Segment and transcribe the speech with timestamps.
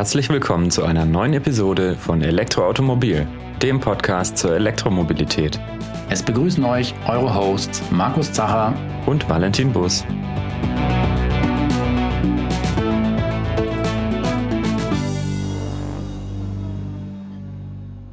[0.00, 3.28] Herzlich willkommen zu einer neuen Episode von Elektroautomobil,
[3.60, 5.60] dem Podcast zur Elektromobilität.
[6.08, 10.06] Es begrüßen euch eure Hosts Markus Zacher und Valentin Bus.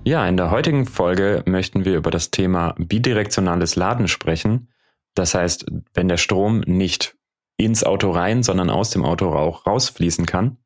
[0.03, 4.67] Ja, in der heutigen Folge möchten wir über das Thema bidirektionales Laden sprechen.
[5.15, 7.15] Das heißt, wenn der Strom nicht
[7.55, 10.57] ins Auto rein, sondern aus dem Auto auch rausfließen kann.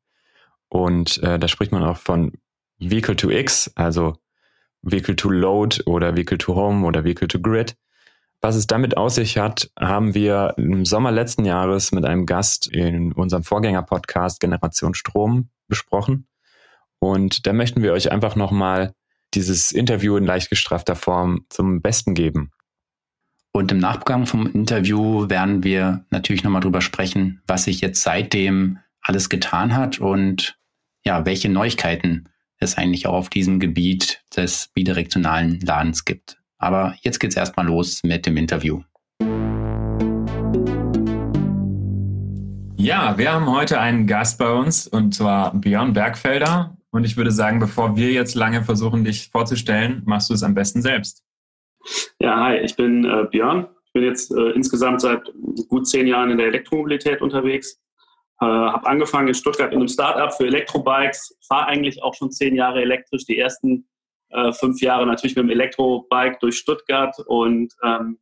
[0.72, 2.32] Und äh, da spricht man auch von
[2.78, 4.16] Vehicle to X, also
[4.80, 7.76] Vehicle to Load oder Vehicle to Home oder Vehicle to Grid.
[8.40, 12.68] Was es damit aus sich hat, haben wir im Sommer letzten Jahres mit einem Gast
[12.68, 16.26] in unserem Vorgänger-Podcast Generation Strom besprochen.
[17.00, 18.94] Und da möchten wir euch einfach nochmal
[19.34, 22.50] dieses Interview in leicht gestrafter Form zum Besten geben.
[23.52, 28.78] Und im Nachgang vom Interview werden wir natürlich nochmal drüber sprechen, was sich jetzt seitdem
[29.02, 30.56] alles getan hat und
[31.04, 36.38] ja, welche Neuigkeiten es eigentlich auch auf diesem Gebiet des bidirektionalen Ladens gibt.
[36.58, 38.82] Aber jetzt geht's erstmal los mit dem Interview.
[42.76, 46.76] Ja, wir haben heute einen Gast bei uns und zwar Björn Bergfelder.
[46.90, 50.54] Und ich würde sagen, bevor wir jetzt lange versuchen, dich vorzustellen, machst du es am
[50.54, 51.24] besten selbst.
[52.20, 53.66] Ja, hi, ich bin äh, Björn.
[53.86, 55.20] Ich bin jetzt äh, insgesamt seit
[55.68, 57.80] gut zehn Jahren in der Elektromobilität unterwegs.
[58.42, 62.56] Äh, habe angefangen in Stuttgart in einem Startup für Elektrobikes, fahre eigentlich auch schon zehn
[62.56, 63.88] Jahre elektrisch, die ersten
[64.30, 68.18] äh, fünf Jahre natürlich mit dem Elektrobike durch Stuttgart und ähm,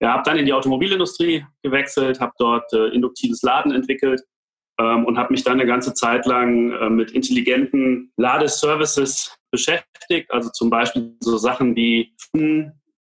[0.00, 4.20] ja, habe dann in die Automobilindustrie gewechselt, habe dort äh, induktives Laden entwickelt
[4.80, 10.32] ähm, und habe mich dann eine ganze Zeit lang äh, mit intelligenten Ladeservices beschäftigt.
[10.32, 12.12] Also zum Beispiel so Sachen wie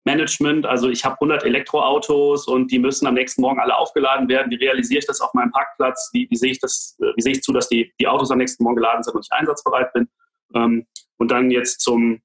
[0.07, 0.65] Management.
[0.65, 4.49] Also ich habe 100 Elektroautos und die müssen am nächsten Morgen alle aufgeladen werden.
[4.49, 6.09] Wie realisiere ich das auf meinem Parkplatz?
[6.13, 6.97] Wie, wie sehe ich das?
[6.99, 9.25] Äh, wie sehe ich zu, dass die, die Autos am nächsten Morgen geladen sind und
[9.25, 10.07] ich einsatzbereit bin?
[10.55, 10.87] Ähm,
[11.17, 12.21] und dann jetzt zum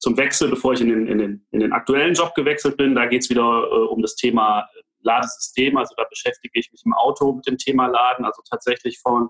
[0.00, 2.94] zum Wechsel, bevor ich in den, in den, in den aktuellen Job gewechselt bin.
[2.94, 4.68] Da geht es wieder äh, um das Thema
[5.02, 5.76] Ladesystem.
[5.76, 8.24] Also da beschäftige ich mich im Auto mit dem Thema Laden.
[8.24, 9.28] Also tatsächlich von,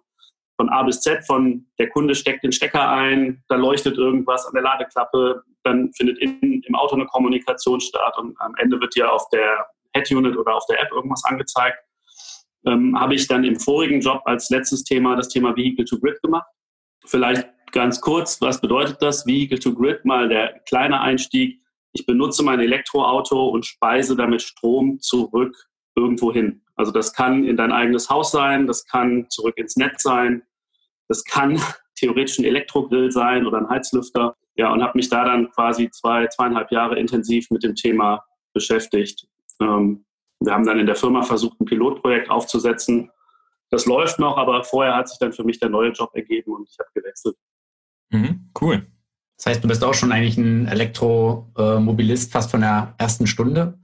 [0.57, 4.53] von A bis Z, von der Kunde steckt den Stecker ein, da leuchtet irgendwas an
[4.55, 9.09] der Ladeklappe, dann findet in, im Auto eine Kommunikation statt und am Ende wird ja
[9.11, 11.79] auf der Head-Unit oder auf der App irgendwas angezeigt.
[12.67, 16.21] Ähm, habe ich dann im vorigen Job als letztes Thema das Thema Vehicle to Grid
[16.23, 16.49] gemacht.
[17.07, 19.27] Vielleicht ganz kurz, was bedeutet das?
[19.27, 21.61] Vehicle to Grid, mal der kleine Einstieg.
[21.93, 25.57] Ich benutze mein Elektroauto und speise damit Strom zurück
[25.97, 26.63] irgendwo hin.
[26.77, 30.43] Also das kann in dein eigenes Haus sein, das kann zurück ins Netz sein,
[31.09, 31.61] das kann
[31.97, 34.37] theoretisch ein Elektrogrill sein oder ein Heizlüfter.
[34.59, 39.27] Ja, und habe mich da dann quasi zwei, zweieinhalb Jahre intensiv mit dem Thema beschäftigt.
[39.61, 40.05] Ähm,
[40.41, 43.11] wir haben dann in der Firma versucht, ein Pilotprojekt aufzusetzen.
[43.71, 46.69] Das läuft noch, aber vorher hat sich dann für mich der neue Job ergeben und
[46.69, 47.37] ich habe gewechselt.
[48.11, 48.87] Mhm, cool.
[49.37, 53.79] Das heißt, du bist auch schon eigentlich ein Elektromobilist fast von der ersten Stunde.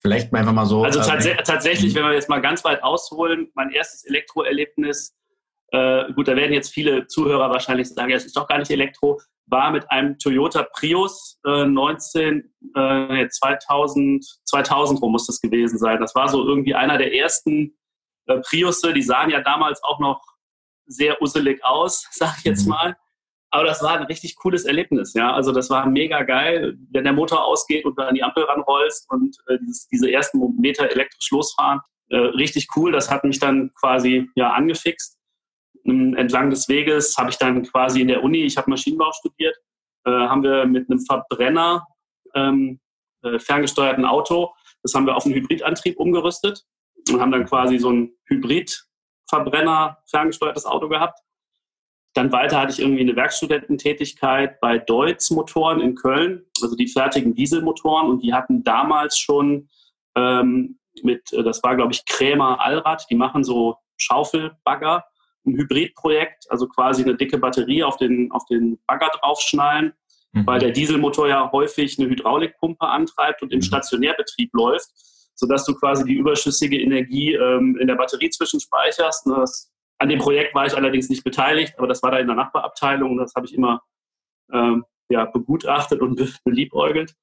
[0.00, 0.84] Vielleicht mal einfach mal so.
[0.84, 1.98] Also tats äh, tatsächlich, mhm.
[1.98, 5.14] wenn wir jetzt mal ganz weit ausholen, mein erstes Elektroerlebnis,
[5.72, 8.70] äh, gut, da werden jetzt viele Zuhörer wahrscheinlich sagen, ja, es ist doch gar nicht
[8.70, 15.78] Elektro, war mit einem Toyota Prius äh, 19, äh, 2000, 2000 rum muss das gewesen
[15.78, 16.00] sein.
[16.00, 17.76] Das war so irgendwie einer der ersten
[18.26, 20.22] äh, Priusse, die sahen ja damals auch noch
[20.86, 22.70] sehr usselig aus, sag ich jetzt mhm.
[22.70, 22.96] mal.
[23.50, 25.14] Aber das war ein richtig cooles Erlebnis.
[25.14, 28.42] Ja, also das war mega geil, wenn der Motor ausgeht und du an die Ampel
[28.42, 31.80] ranrollst und äh, dieses, diese ersten Meter elektrisch losfahren.
[32.08, 32.90] Äh, richtig cool.
[32.90, 35.13] Das hat mich dann quasi ja angefixt.
[35.84, 39.56] Entlang des Weges habe ich dann quasi in der Uni, ich habe Maschinenbau studiert,
[40.04, 41.86] äh, haben wir mit einem Verbrenner
[42.34, 42.80] ähm,
[43.22, 44.52] äh, ferngesteuerten Auto,
[44.82, 46.64] das haben wir auf einen Hybridantrieb umgerüstet
[47.10, 51.20] und haben dann quasi so ein Hybrid-Verbrenner ferngesteuertes Auto gehabt.
[52.14, 57.34] Dann weiter hatte ich irgendwie eine Werkstudententätigkeit bei Deutz Motoren in Köln, also die fertigen
[57.34, 59.68] Dieselmotoren und die hatten damals schon
[60.14, 65.04] ähm, mit, äh, das war glaube ich Krämer Allrad, die machen so Schaufelbagger,
[65.46, 69.92] ein Hybridprojekt, also quasi eine dicke Batterie auf den, auf den Bagger draufschnallen,
[70.32, 70.46] mhm.
[70.46, 73.62] weil der Dieselmotor ja häufig eine Hydraulikpumpe antreibt und im mhm.
[73.62, 74.88] Stationärbetrieb läuft,
[75.34, 79.26] sodass du quasi die überschüssige Energie ähm, in der Batterie zwischenspeicherst.
[79.26, 82.36] Das an dem Projekt war ich allerdings nicht beteiligt, aber das war da in der
[82.36, 83.82] Nachbarabteilung und das habe ich immer
[84.52, 87.14] ähm, ja, begutachtet und be beliebäugelt.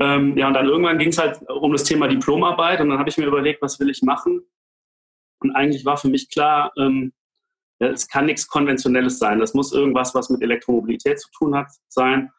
[0.00, 3.10] Ähm, ja, und dann irgendwann ging es halt um das Thema Diplomarbeit und dann habe
[3.10, 4.42] ich mir überlegt, was will ich machen?
[5.40, 7.12] Und eigentlich war für mich klar, ähm,
[7.80, 9.38] es kann nichts Konventionelles sein.
[9.38, 12.30] Das muss irgendwas, was mit Elektromobilität zu tun hat, sein.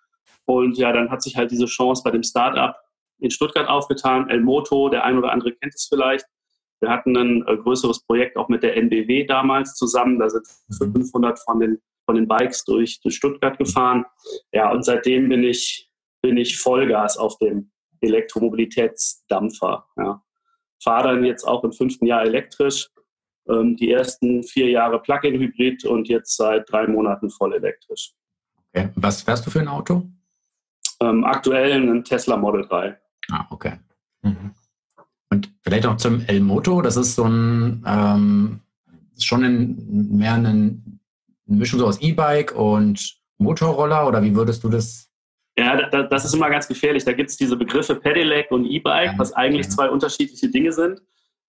[0.45, 2.75] Und ja, dann hat sich halt diese Chance bei dem Startup
[3.19, 4.29] in Stuttgart aufgetan.
[4.29, 6.25] El Moto, der ein oder andere kennt es vielleicht.
[6.81, 10.19] Wir hatten ein äh, größeres Projekt auch mit der NBW damals zusammen.
[10.19, 10.47] Da sind
[10.77, 11.79] 500 von den
[12.09, 14.03] von den Bikes durch, durch Stuttgart gefahren.
[14.51, 15.91] Ja, und seitdem bin ich,
[16.23, 17.71] bin ich Vollgas auf dem
[18.01, 19.85] Elektromobilitätsdampfer.
[19.95, 20.23] Ja.
[20.81, 22.89] Fahre dann jetzt auch im fünften Jahr elektrisch.
[23.47, 28.13] Ähm, die ersten vier Jahre Plug-in-Hybrid und jetzt seit drei Monaten voll elektrisch.
[28.73, 28.89] Okay.
[28.95, 30.09] Was fährst du für ein Auto?
[31.01, 32.97] Ähm, aktuell ein Tesla Model 3.
[33.31, 33.73] Ah, okay.
[34.21, 34.51] Mhm.
[35.31, 38.61] Und vielleicht auch zum El Moto, das ist so ein ähm,
[39.23, 40.81] schon ein, mehr ein, eine
[41.45, 45.08] Mischung so aus E-Bike und Motorroller oder wie würdest du das?
[45.59, 47.03] Ja, da, das ist immer ganz gefährlich.
[47.03, 51.01] Da gibt es diese Begriffe Pedelec und E-Bike, was eigentlich zwei unterschiedliche Dinge sind.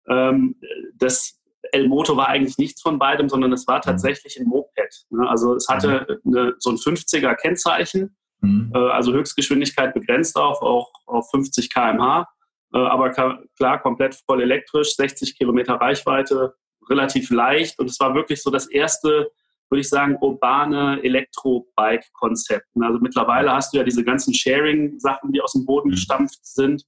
[0.08, 0.56] Ähm,
[0.96, 1.42] das
[1.72, 3.82] El Moto war eigentlich nichts von beidem, sondern es war mhm.
[3.82, 5.06] tatsächlich ein Moped.
[5.10, 5.28] Ne?
[5.28, 8.72] Also es hatte eine, so ein 50er Kennzeichen, mhm.
[8.76, 12.28] äh, also Höchstgeschwindigkeit begrenzt auf, auch auf 50 km/h,
[12.74, 16.54] äh, aber klar, komplett voll elektrisch, 60 Kilometer Reichweite,
[16.90, 19.32] relativ leicht und es war wirklich so das erste,
[19.76, 22.66] würde ich sagen, urbane Elektro-Bike-Konzept.
[22.80, 26.86] Also mittlerweile hast du ja diese ganzen Sharing-Sachen, die aus dem Boden gestampft sind.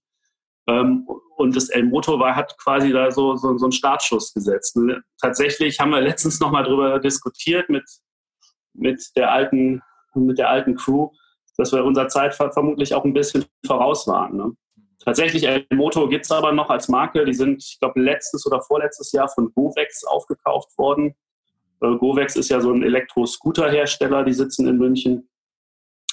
[0.67, 1.05] Ähm,
[1.35, 4.77] und das El Moto war, hat quasi da so, so, so einen Startschuss gesetzt.
[4.77, 5.03] Ne?
[5.21, 7.83] Tatsächlich haben wir letztens nochmal darüber diskutiert mit,
[8.73, 9.81] mit, der alten,
[10.15, 11.09] mit der alten Crew,
[11.57, 14.37] dass wir unserer Zeit vermutlich auch ein bisschen voraus waren.
[14.37, 14.51] Ne?
[15.03, 17.25] Tatsächlich, El Moto gibt es aber noch als Marke.
[17.25, 21.15] Die sind, ich glaube, letztes oder vorletztes Jahr von Govex aufgekauft worden.
[21.81, 25.29] Äh, Govex ist ja so ein Elektro-Scooter-Hersteller, die sitzen in München.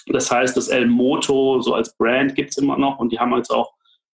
[0.07, 3.35] Das heißt, das El Moto so als Brand gibt es immer noch und die haben
[3.37, 3.73] jetzt auch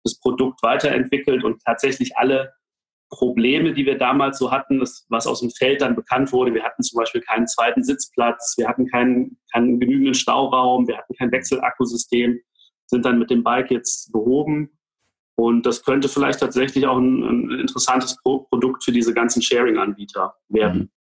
[0.03, 2.53] das Produkt weiterentwickelt und tatsächlich alle
[3.09, 6.53] Probleme, die wir damals so hatten, das, was aus dem Feld dann bekannt wurde.
[6.53, 11.13] Wir hatten zum Beispiel keinen zweiten Sitzplatz, wir hatten keinen, keinen genügenden Stauraum, wir hatten
[11.15, 12.39] kein Wechselakkusystem,
[12.87, 14.71] sind dann mit dem Bike jetzt behoben.
[15.35, 20.33] Und das könnte vielleicht tatsächlich auch ein, ein interessantes Pro Produkt für diese ganzen Sharing-Anbieter
[20.49, 20.91] werden.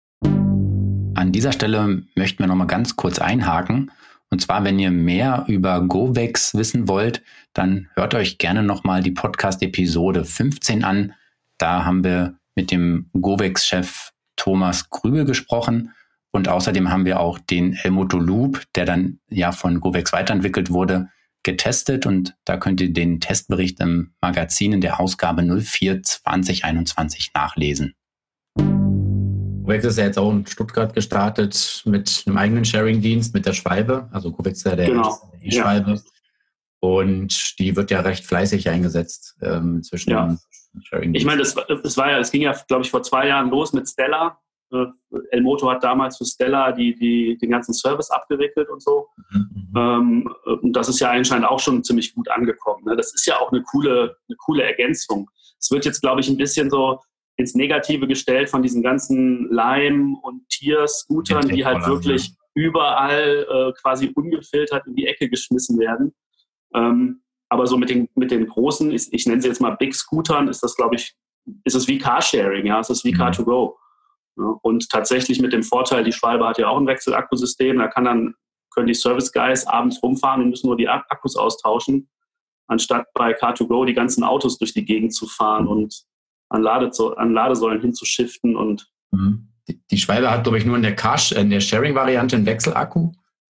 [1.25, 3.91] An dieser Stelle möchten wir nochmal ganz kurz einhaken
[4.29, 7.23] und zwar, wenn ihr mehr über GoVex wissen wollt,
[7.55, 11.15] dann hört euch gerne nochmal die Podcast-Episode 15 an.
[11.57, 15.93] Da haben wir mit dem GoVex-Chef Thomas Grübel gesprochen.
[16.31, 21.09] Und außerdem haben wir auch den Elmoto Loop, der dann ja von GoVex weiterentwickelt wurde,
[21.43, 22.05] getestet.
[22.05, 27.95] Und da könnt ihr den Testbericht im Magazin in der Ausgabe 04 2021 nachlesen.
[29.65, 34.09] Covex ist ja jetzt auch in Stuttgart gestartet mit einem eigenen Sharing-Dienst, mit der Schwalbe.
[34.13, 35.19] Also Covex ist ja der genau.
[35.41, 35.93] E-Schwalbe.
[35.93, 36.01] Ja.
[36.81, 40.37] Und die wird ja recht fleißig eingesetzt ähm, zwischen ja.
[40.83, 41.15] Sharing.
[41.15, 43.73] Ich meine, das, das war ja, es ging ja, glaube ich, vor zwei Jahren los
[43.73, 44.39] mit Stella.
[44.71, 44.85] Äh,
[45.31, 49.09] El Moto hat damals für Stella die, die, den ganzen Service abgewickelt und so.
[49.31, 49.49] Mhm.
[49.51, 49.77] mhm.
[49.77, 52.85] Ähm, und das ist ja anscheinend auch schon ziemlich gut angekommen.
[52.85, 52.97] Ne?
[52.97, 55.31] Das ist ja auch eine coole, eine coole Ergänzung.
[55.59, 57.01] Es wird jetzt, glaube ich, ein bisschen so
[57.37, 62.35] ins Negative gestellt von diesen ganzen Lime- und Tier-Scootern, die halt wirklich ja.
[62.55, 66.15] überall äh, quasi ungefiltert in die Ecke geschmissen werden.
[66.75, 69.95] Ähm, aber so mit den, mit den großen, ich, ich nenne sie jetzt mal Big
[69.95, 71.15] Scootern, ist das, glaube ich,
[71.65, 73.21] ist es wie Carsharing, ja, ist es wie mhm.
[73.21, 73.75] Car2Go.
[74.37, 78.05] Ja, und tatsächlich mit dem Vorteil, die Schwalbe hat ja auch ein Wechselakkusystem, da kann
[78.05, 78.35] dann,
[78.71, 82.09] können die Service Guys abends rumfahren und müssen nur die Akkus austauschen,
[82.67, 85.71] anstatt bei Car2Go die ganzen Autos durch die Gegend zu fahren mhm.
[85.71, 86.05] und
[86.49, 89.49] an, Lade, an Ladesäulen hinzuschiften und mhm.
[89.69, 93.13] die, die Schwalbe hat, glaube ich, nur in der, der Sharing-Variante einen Wechselakku.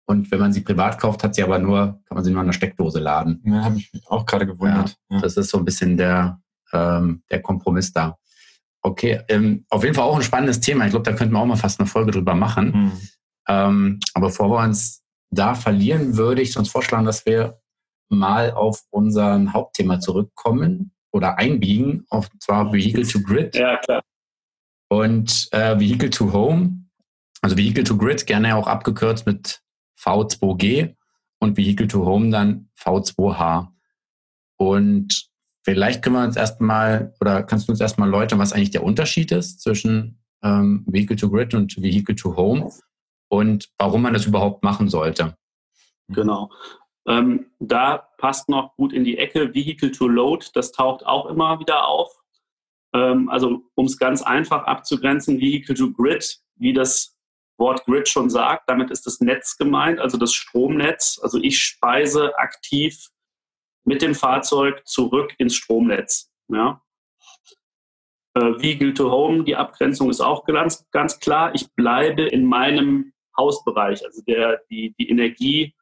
[0.07, 2.47] Und wenn man sie privat kauft, hat sie aber nur, kann man sie nur an
[2.47, 3.42] der Steckdose laden.
[3.45, 4.97] Ja, habe ich mich auch gerade gewundert.
[5.11, 5.23] Ja, ja.
[5.23, 6.40] Das ist so ein bisschen der,
[6.73, 8.16] ähm, der Kompromiss da.
[8.80, 10.87] Okay, ähm, auf jeden Fall auch ein spannendes Thema.
[10.87, 12.71] Ich glaube, da könnten wir auch mal fast eine Folge drüber machen.
[12.71, 12.92] Mhm.
[13.49, 17.61] Ähm, aber bevor wir uns da verlieren, würde ich sonst vorschlagen, dass wir
[18.09, 23.55] mal auf unser Hauptthema zurückkommen oder einbiegen, und zwar Vehicle to Grid.
[23.55, 24.03] Ja, klar.
[24.88, 26.85] Und äh, Vehicle to Home,
[27.43, 29.61] also Vehicle to Grid, gerne auch abgekürzt mit
[30.00, 30.95] V2G
[31.41, 33.69] und Vehicle to Home dann V2H.
[34.57, 35.29] Und
[35.65, 39.31] vielleicht können wir uns erstmal, oder kannst du uns erstmal erläutern, was eigentlich der Unterschied
[39.33, 42.71] ist zwischen ähm, Vehicle to Grid und Vehicle to Home
[43.29, 45.37] und warum man das überhaupt machen sollte?
[46.09, 46.50] Genau.
[47.09, 51.59] Ähm, da passt noch gut in die Ecke Vehicle to Load, das taucht auch immer
[51.59, 52.15] wieder auf.
[52.95, 57.17] Ähm, also um es ganz einfach abzugrenzen, Vehicle to Grid, wie das
[57.57, 61.19] Wort Grid schon sagt, damit ist das Netz gemeint, also das Stromnetz.
[61.23, 63.09] Also ich speise aktiv
[63.85, 66.31] mit dem Fahrzeug zurück ins Stromnetz.
[66.49, 66.83] Ja.
[68.35, 71.55] Äh, Vehicle to Home, die Abgrenzung ist auch ganz, ganz klar.
[71.55, 75.75] Ich bleibe in meinem Hausbereich, also der, die, die Energie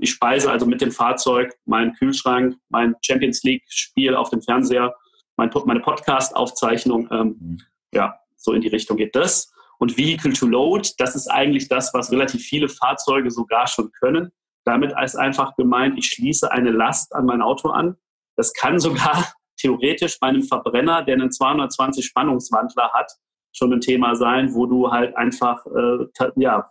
[0.00, 4.94] ich speise also mit dem Fahrzeug meinen Kühlschrank, mein Champions League-Spiel auf dem Fernseher,
[5.36, 5.50] meine
[5.80, 7.08] Podcast-Aufzeichnung.
[7.10, 7.58] Ähm, mhm.
[7.92, 9.52] Ja, so in die Richtung geht das.
[9.78, 14.30] Und Vehicle to Load, das ist eigentlich das, was relativ viele Fahrzeuge sogar schon können.
[14.64, 17.96] Damit ist einfach gemeint, ich schließe eine Last an mein Auto an.
[18.36, 23.10] Das kann sogar theoretisch bei einem Verbrenner, der einen 220 Spannungswandler hat,
[23.52, 26.70] schon ein Thema sein, wo du halt einfach äh, ja,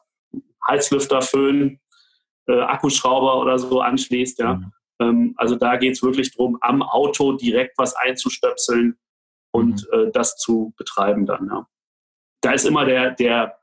[0.66, 1.81] Heizlüfter, Föhn,
[2.48, 4.40] äh, Akkuschrauber oder so anschließt.
[4.40, 4.56] Ja.
[4.56, 4.72] Mhm.
[5.00, 8.98] Ähm, also da geht es wirklich darum, am Auto direkt was einzustöpseln
[9.52, 10.00] und mhm.
[10.00, 11.48] äh, das zu betreiben dann.
[11.48, 11.68] Ja.
[12.42, 13.58] Da ist immer der, der,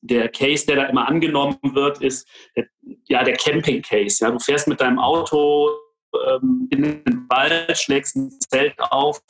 [0.00, 2.66] der Case, der da immer angenommen wird, ist der,
[3.08, 4.24] ja der Camping-Case.
[4.24, 4.30] Ja.
[4.30, 5.70] Du fährst mit deinem Auto
[6.26, 9.20] ähm, in den Wald, schlägst ein Zelt auf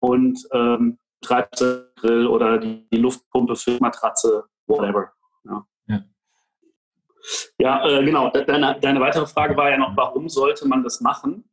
[0.00, 5.12] und ähm, treibst den Grill oder die, die Luftpumpe für die Matratze, whatever.
[5.44, 5.66] Ja.
[7.58, 7.86] Ja.
[7.86, 8.30] Äh, genau.
[8.30, 11.44] Deine, deine, weitere Frage war ja noch, warum sollte man das machen?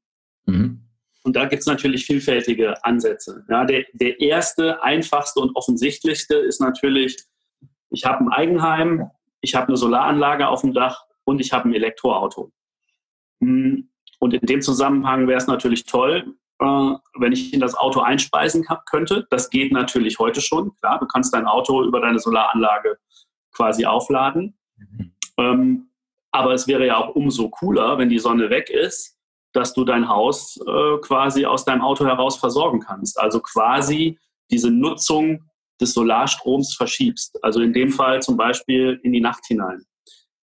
[0.45, 0.83] Mhm.
[1.23, 3.43] Und da gibt es natürlich vielfältige Ansätze.
[3.49, 7.17] Ja, der, der erste, einfachste und offensichtlichste ist natürlich,
[7.89, 9.09] ich habe ein Eigenheim,
[9.41, 12.51] ich habe eine Solaranlage auf dem Dach und ich habe ein Elektroauto.
[13.41, 16.65] Hm, und in dem Zusammenhang wäre es natürlich toll, äh,
[17.19, 19.27] wenn ich in das Auto einspeisen könnte.
[19.29, 20.75] Das geht natürlich heute schon.
[20.77, 22.97] Klar, du kannst dein Auto über deine Solaranlage
[23.51, 24.57] quasi aufladen.
[24.77, 25.13] Mhm.
[25.37, 25.89] Ähm,
[26.31, 29.17] aber es wäre ja auch umso cooler, wenn die Sonne weg ist,
[29.53, 33.19] dass du dein Haus äh, quasi aus deinem Auto heraus versorgen kannst.
[33.19, 34.19] Also quasi
[34.51, 35.49] diese Nutzung
[35.81, 37.43] des Solarstroms verschiebst.
[37.43, 39.83] Also in dem Fall zum Beispiel in die Nacht hinein.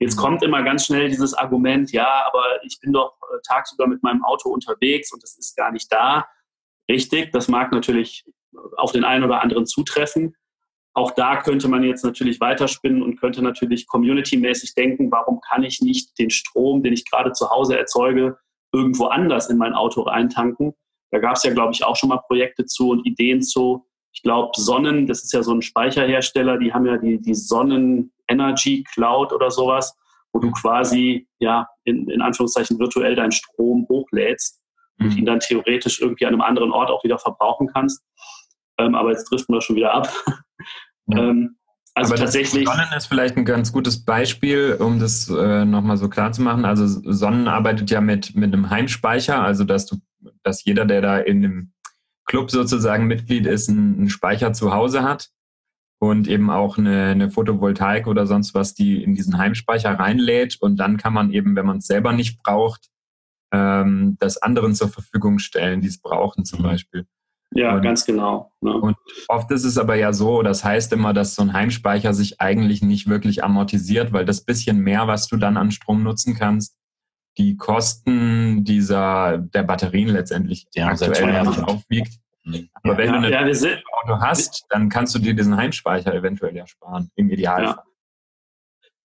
[0.00, 0.20] Jetzt mhm.
[0.20, 4.24] kommt immer ganz schnell dieses Argument, ja, aber ich bin doch äh, tagsüber mit meinem
[4.24, 6.26] Auto unterwegs und es ist gar nicht da.
[6.90, 8.24] Richtig, das mag natürlich
[8.76, 10.34] auf den einen oder anderen zutreffen.
[10.94, 15.80] Auch da könnte man jetzt natürlich weiterspinnen und könnte natürlich community-mäßig denken, warum kann ich
[15.80, 18.38] nicht den Strom, den ich gerade zu Hause erzeuge,
[18.72, 20.72] irgendwo anders in mein Auto reintanken.
[21.10, 23.86] Da gab es ja, glaube ich, auch schon mal Projekte zu und Ideen zu.
[24.12, 28.12] Ich glaube, Sonnen, das ist ja so ein Speicherhersteller, die haben ja die, die Sonnen
[28.28, 29.96] Energy Cloud oder sowas,
[30.32, 34.60] wo du quasi, ja, in, in Anführungszeichen virtuell deinen Strom hochlädst
[34.98, 35.06] mhm.
[35.06, 38.02] und ihn dann theoretisch irgendwie an einem anderen Ort auch wieder verbrauchen kannst.
[38.78, 40.08] Ähm, aber jetzt driften wir schon wieder ab.
[41.10, 41.56] Ähm,
[41.94, 42.66] also aber tatsächlich.
[42.66, 46.64] Sonnen ist vielleicht ein ganz gutes Beispiel, um das äh, nochmal so klar zu machen.
[46.64, 49.96] Also Sonnen arbeitet ja mit, mit einem Heimspeicher, also dass du,
[50.42, 51.72] dass jeder, der da in dem
[52.26, 55.30] Club sozusagen Mitglied ist, einen, einen Speicher zu Hause hat
[56.00, 60.56] und eben auch eine, eine, Photovoltaik oder sonst was, die in diesen Heimspeicher reinlädt.
[60.60, 62.88] Und dann kann man eben, wenn man es selber nicht braucht,
[63.52, 66.64] ähm, das anderen zur Verfügung stellen, die es brauchen zum mhm.
[66.64, 67.06] Beispiel.
[67.54, 68.52] Ja, und, ganz genau.
[68.60, 68.74] Ne?
[68.74, 68.96] Und
[69.28, 72.82] oft ist es aber ja so, das heißt immer, dass so ein Heimspeicher sich eigentlich
[72.82, 76.76] nicht wirklich amortisiert, weil das bisschen mehr, was du dann an Strom nutzen kannst,
[77.38, 82.18] die Kosten dieser der Batterien letztendlich ja, aktuell ja nicht aufwiegt.
[82.44, 82.68] Mhm.
[82.74, 86.54] Aber wenn ja, du ein ja, Auto hast, dann kannst du dir diesen Heimspeicher eventuell
[86.56, 87.76] ja sparen, im Idealfall.
[87.76, 87.84] Ja.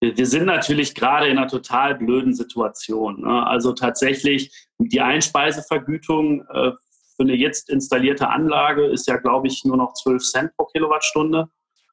[0.02, 3.22] Wir sind natürlich gerade in einer total blöden Situation.
[3.22, 3.46] Ne?
[3.46, 6.72] Also tatsächlich die Einspeisevergütung äh,
[7.20, 11.50] für eine jetzt installierte Anlage ist ja, glaube ich, nur noch 12 Cent pro Kilowattstunde.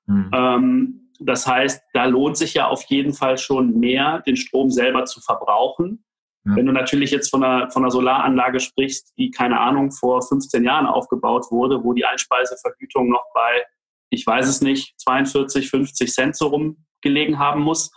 [0.07, 0.31] Mhm.
[0.33, 5.05] Ähm, das heißt, da lohnt sich ja auf jeden Fall schon mehr, den Strom selber
[5.05, 6.05] zu verbrauchen.
[6.45, 6.55] Ja.
[6.55, 10.63] Wenn du natürlich jetzt von einer, von einer Solaranlage sprichst, die, keine Ahnung, vor 15
[10.63, 13.65] Jahren aufgebaut wurde, wo die Einspeisevergütung noch bei,
[14.11, 17.91] ich weiß es nicht, 42, 50 Cent so rumgelegen haben muss.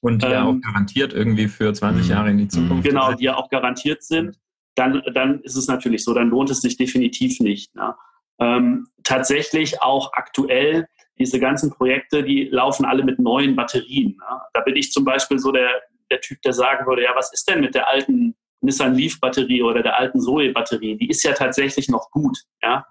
[0.00, 2.10] Und die ähm, ja auch garantiert irgendwie für 20 mhm.
[2.10, 2.84] Jahre in die Zukunft.
[2.84, 4.36] Genau, die ja auch garantiert sind
[4.74, 7.74] dann, dann ist es natürlich so, dann lohnt es sich definitiv nicht.
[7.74, 7.94] Ne?
[8.40, 10.88] Ähm, tatsächlich auch aktuell,
[11.18, 14.16] diese ganzen Projekte, die laufen alle mit neuen Batterien.
[14.16, 14.40] Ne?
[14.52, 15.70] Da bin ich zum Beispiel so der,
[16.10, 19.62] der Typ, der sagen würde, ja, was ist denn mit der alten Nissan Leaf Batterie
[19.62, 20.96] oder der alten Zoe Batterie?
[20.96, 22.38] Die ist ja tatsächlich noch gut.
[22.62, 22.84] Ja?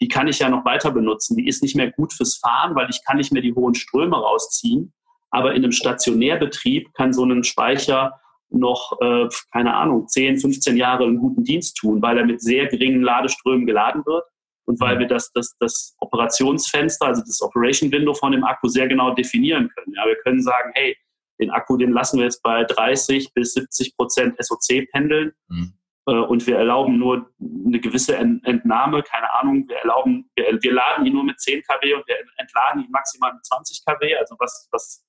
[0.00, 1.36] Die kann ich ja noch weiter benutzen.
[1.36, 4.16] Die ist nicht mehr gut fürs Fahren, weil ich kann nicht mehr die hohen Ströme
[4.16, 4.92] rausziehen.
[5.30, 8.18] Aber in einem Stationärbetrieb kann so ein Speicher
[8.50, 12.66] noch, äh, keine Ahnung, 10, 15 Jahre einen guten Dienst tun, weil er mit sehr
[12.66, 14.24] geringen Ladeströmen geladen wird
[14.64, 15.00] und weil mhm.
[15.00, 19.70] wir das, das, das Operationsfenster, also das Operation Window von dem Akku sehr genau definieren
[19.74, 19.94] können.
[19.96, 20.96] Ja, wir können sagen, hey,
[21.40, 25.72] den Akku, den lassen wir jetzt bei 30 bis 70 Prozent SOC pendeln mhm.
[26.06, 27.30] äh, und wir erlauben nur
[27.66, 31.94] eine gewisse Entnahme, keine Ahnung, wir erlauben, wir, wir laden ihn nur mit 10 kW
[31.94, 35.04] und wir entladen ihn maximal mit 20 kW, also was, was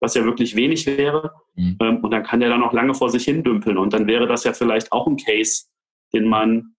[0.00, 1.32] was ja wirklich wenig wäre.
[1.54, 1.76] Mhm.
[1.80, 3.78] Ähm, und dann kann der dann noch lange vor sich hin dümpeln.
[3.78, 5.64] Und dann wäre das ja vielleicht auch ein Case,
[6.12, 6.74] den man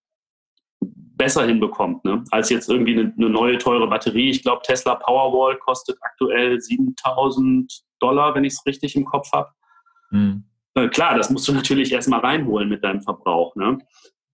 [0.81, 2.23] besser hinbekommt, ne?
[2.29, 4.29] als jetzt irgendwie eine, eine neue teure Batterie.
[4.29, 9.49] Ich glaube, Tesla Powerwall kostet aktuell 7000 Dollar, wenn ich es richtig im Kopf habe.
[10.11, 10.43] Mhm.
[10.75, 13.55] Äh, klar, das musst du natürlich erstmal reinholen mit deinem Verbrauch.
[13.55, 13.79] Ne?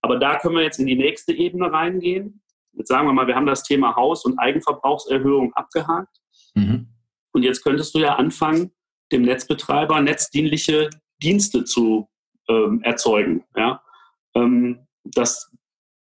[0.02, 2.42] Aber da können wir jetzt in die nächste Ebene reingehen.
[2.74, 6.18] Jetzt sagen wir mal, wir haben das Thema Haus- und Eigenverbrauchserhöhung abgehakt.
[6.56, 6.93] Mhm.
[7.34, 8.72] Und jetzt könntest du ja anfangen,
[9.12, 10.90] dem Netzbetreiber netzdienliche
[11.22, 12.08] Dienste zu
[12.50, 13.44] ähm, erzeugen.
[13.56, 13.82] Ja?
[14.36, 15.52] Ähm, das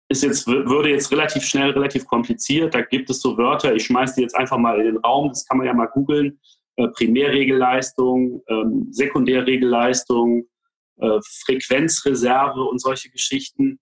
[0.08, 2.74] ist jetzt, würde jetzt relativ schnell, relativ kompliziert.
[2.74, 5.46] Da gibt es so Wörter, ich schmeiße die jetzt einfach mal in den Raum, das
[5.46, 6.40] kann man ja mal googeln.
[6.76, 10.46] Äh, Primärregelleistung, ähm, Sekundärregelleistung,
[10.96, 13.78] äh, Frequenzreserve und solche Geschichten,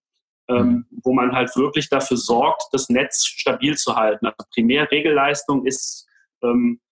[0.48, 0.86] ähm, mhm.
[1.02, 4.26] wo man halt wirklich dafür sorgt, das Netz stabil zu halten.
[4.26, 6.06] Also Primärregelleistung ist
[6.42, 6.87] ähm, äh,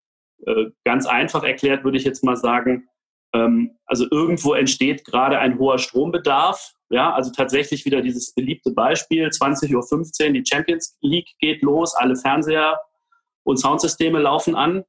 [0.85, 2.89] ganz einfach erklärt, würde ich jetzt mal sagen,
[3.35, 6.73] ähm, also irgendwo entsteht gerade ein hoher Strombedarf.
[6.89, 12.15] Ja, also tatsächlich wieder dieses beliebte Beispiel, 20.15 Uhr, die Champions League geht los, alle
[12.15, 12.79] Fernseher
[13.43, 14.85] und Soundsysteme laufen an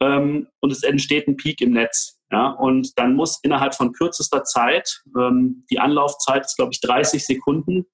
[0.00, 2.18] ähm, und es entsteht ein Peak im Netz.
[2.32, 7.24] Ja, und dann muss innerhalb von kürzester Zeit, ähm, die Anlaufzeit ist, glaube ich, 30
[7.24, 7.86] Sekunden,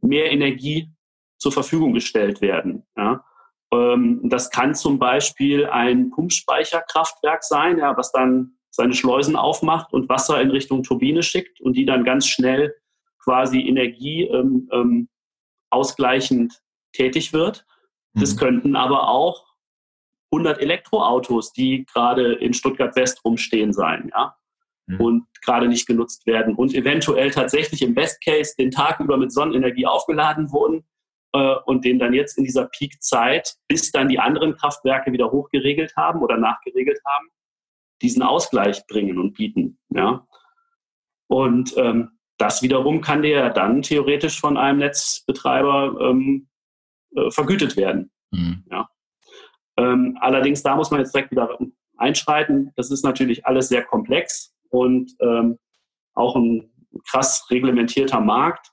[0.00, 0.90] mehr Energie
[1.38, 2.84] zur Verfügung gestellt werden.
[2.96, 3.24] Ja.
[3.76, 10.08] Ähm, das kann zum Beispiel ein Pumpspeicherkraftwerk sein, ja, was dann seine Schleusen aufmacht und
[10.08, 12.74] Wasser in Richtung Turbine schickt und die dann ganz schnell
[13.22, 15.08] quasi Energie ähm, ähm,
[15.70, 16.60] ausgleichend
[16.92, 17.64] tätig wird.
[18.14, 18.38] Das mhm.
[18.38, 19.46] könnten aber auch
[20.32, 24.36] 100 Elektroautos, die gerade in Stuttgart West rumstehen sein, ja,
[24.86, 25.00] mhm.
[25.00, 29.32] und gerade nicht genutzt werden und eventuell tatsächlich im Best Case den Tag über mit
[29.32, 30.84] Sonnenenergie aufgeladen wurden
[31.32, 36.22] und den dann jetzt in dieser Peakzeit, bis dann die anderen Kraftwerke wieder hochgeregelt haben
[36.22, 37.28] oder nachgeregelt haben,
[38.00, 40.26] diesen Ausgleich bringen und bieten, ja.
[41.28, 46.48] Und ähm, das wiederum kann dir dann theoretisch von einem Netzbetreiber ähm,
[47.14, 48.10] äh, vergütet werden.
[48.30, 48.64] Mhm.
[48.70, 48.88] Ja.
[49.78, 51.58] Ähm, allerdings, da muss man jetzt direkt wieder
[51.96, 52.72] einschreiten.
[52.76, 55.58] Das ist natürlich alles sehr komplex und ähm,
[56.14, 56.70] auch ein
[57.08, 58.70] krass reglementierter Markt.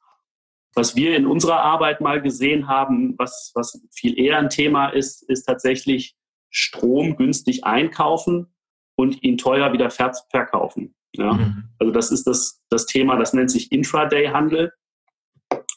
[0.76, 5.22] Was wir in unserer Arbeit mal gesehen haben, was, was viel eher ein Thema ist,
[5.24, 6.16] ist tatsächlich
[6.50, 8.54] Strom günstig einkaufen
[8.96, 10.96] und ihn teuer wieder verkaufen.
[11.16, 11.34] Ja?
[11.34, 11.64] Mhm.
[11.80, 14.72] Also das ist das, das Thema, das nennt sich Intraday-Handel.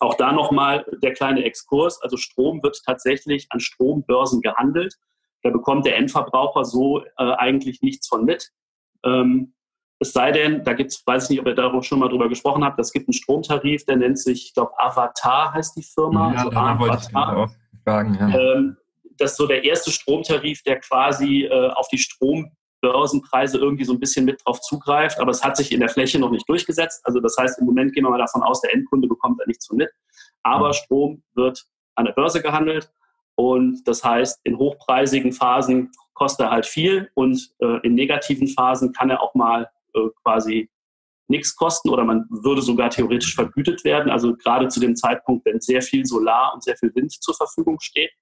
[0.00, 2.00] Auch da nochmal der kleine Exkurs.
[2.02, 4.94] Also Strom wird tatsächlich an Strombörsen gehandelt.
[5.42, 8.50] Da bekommt der Endverbraucher so äh, eigentlich nichts von mit.
[9.04, 9.54] Ähm,
[9.98, 12.28] es sei denn, da gibt es, weiß ich nicht, ob ihr darüber schon mal drüber
[12.28, 16.32] gesprochen habt, es gibt einen Stromtarif, der nennt sich, ich glaube, Avatar heißt die Firma.
[16.32, 17.48] Ja, also da wollte ich auch
[17.84, 18.14] fragen.
[18.14, 18.38] Ja.
[18.38, 18.76] Ähm,
[19.18, 24.00] das ist so der erste Stromtarif, der quasi äh, auf die Strombörsenpreise irgendwie so ein
[24.00, 27.00] bisschen mit drauf zugreift, aber es hat sich in der Fläche noch nicht durchgesetzt.
[27.04, 29.66] Also das heißt, im Moment gehen wir mal davon aus, der Endkunde bekommt da nichts
[29.66, 29.90] von mit.
[30.42, 32.92] Aber Strom wird an der Börse gehandelt
[33.36, 38.92] und das heißt, in hochpreisigen Phasen kostet er halt viel und äh, in negativen Phasen
[38.92, 40.70] kann er auch mal äh, quasi
[41.28, 44.10] nichts kosten oder man würde sogar theoretisch vergütet werden.
[44.10, 47.78] Also gerade zu dem Zeitpunkt, wenn sehr viel Solar und sehr viel Wind zur Verfügung
[47.80, 48.12] steht,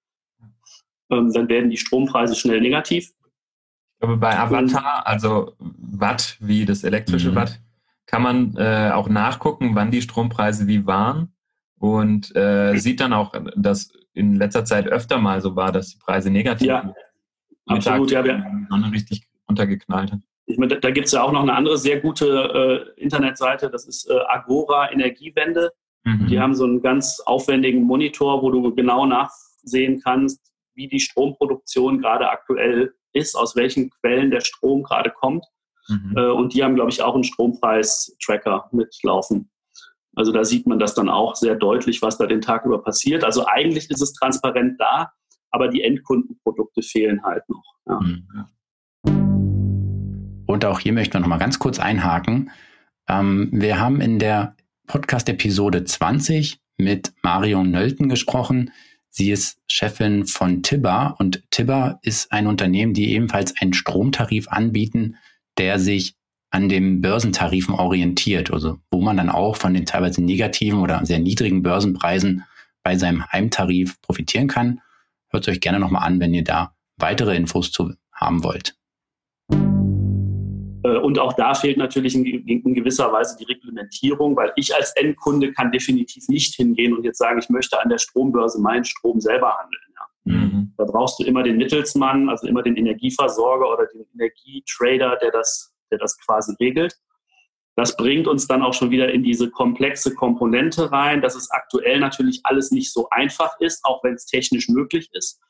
[1.11, 3.11] ähm, dann werden die Strompreise schnell negativ.
[3.11, 7.37] Ich glaube, bei Avatar, also Watt wie das elektrische mhm.
[7.37, 7.61] Watt,
[8.07, 11.35] kann man äh, auch nachgucken, wann die Strompreise wie waren
[11.79, 15.99] und äh, sieht dann auch, dass in letzter Zeit öfter mal so war, dass die
[15.99, 16.95] Preise negativ ja,
[17.67, 18.45] absolut, ja, wir,
[18.93, 20.21] richtig runtergeknallt hat.
[20.47, 23.87] Ich meine, da gibt es ja auch noch eine andere sehr gute äh, Internetseite, das
[23.87, 25.73] ist äh, Agora Energiewende.
[26.05, 26.27] Mhm.
[26.27, 32.01] Die haben so einen ganz aufwendigen Monitor, wo du genau nachsehen kannst, wie die Stromproduktion
[32.01, 35.45] gerade aktuell ist, aus welchen Quellen der Strom gerade kommt.
[35.89, 36.15] Mhm.
[36.17, 39.51] Äh, und die haben, glaube ich, auch einen Strompreis-Tracker mitlaufen.
[40.17, 43.25] Also da sieht man das dann auch sehr deutlich, was da den Tag über passiert.
[43.25, 45.11] Also eigentlich ist es transparent da,
[45.51, 47.65] aber die Endkundenprodukte fehlen halt noch.
[47.87, 48.01] Ja.
[48.01, 49.54] Mhm.
[50.55, 52.53] Und auch hier möchten wir nochmal ganz kurz einhaken.
[53.09, 54.55] Ähm, wir haben in der
[54.87, 58.71] Podcast-Episode 20 mit Marion Nölten gesprochen.
[59.11, 65.17] Sie ist Chefin von Tibber und Tibber ist ein Unternehmen, die ebenfalls einen Stromtarif anbieten,
[65.59, 66.15] der sich
[66.51, 71.19] an den Börsentarifen orientiert, also wo man dann auch von den teilweise negativen oder sehr
[71.19, 72.45] niedrigen Börsenpreisen
[72.85, 74.81] bei seinem Heimtarif profitieren kann.
[75.31, 78.77] Hört euch gerne nochmal an, wenn ihr da weitere Infos zu haben wollt.
[80.85, 84.93] Äh, und auch da fehlt natürlich in, in, gewisser Weise die Reglementierung, weil ich als
[84.93, 89.21] Endkunde kann definitiv nicht hingehen und jetzt sagen, ich möchte an der Strombörse meinen Strom
[89.21, 89.83] selber handeln.
[89.95, 90.33] Ja.
[90.33, 90.73] Mhm.
[90.77, 95.75] Da brauchst du immer den Mittelsmann, also immer den Energieversorger oder den Energietrader, der das
[95.95, 96.97] der das quasi regelt.
[97.77, 101.99] Das bringt uns dann auch schon wieder in diese komplexe Komponente rein, dass es aktuell
[101.99, 105.41] natürlich alles nicht so einfach ist, auch wenn es technisch möglich ist.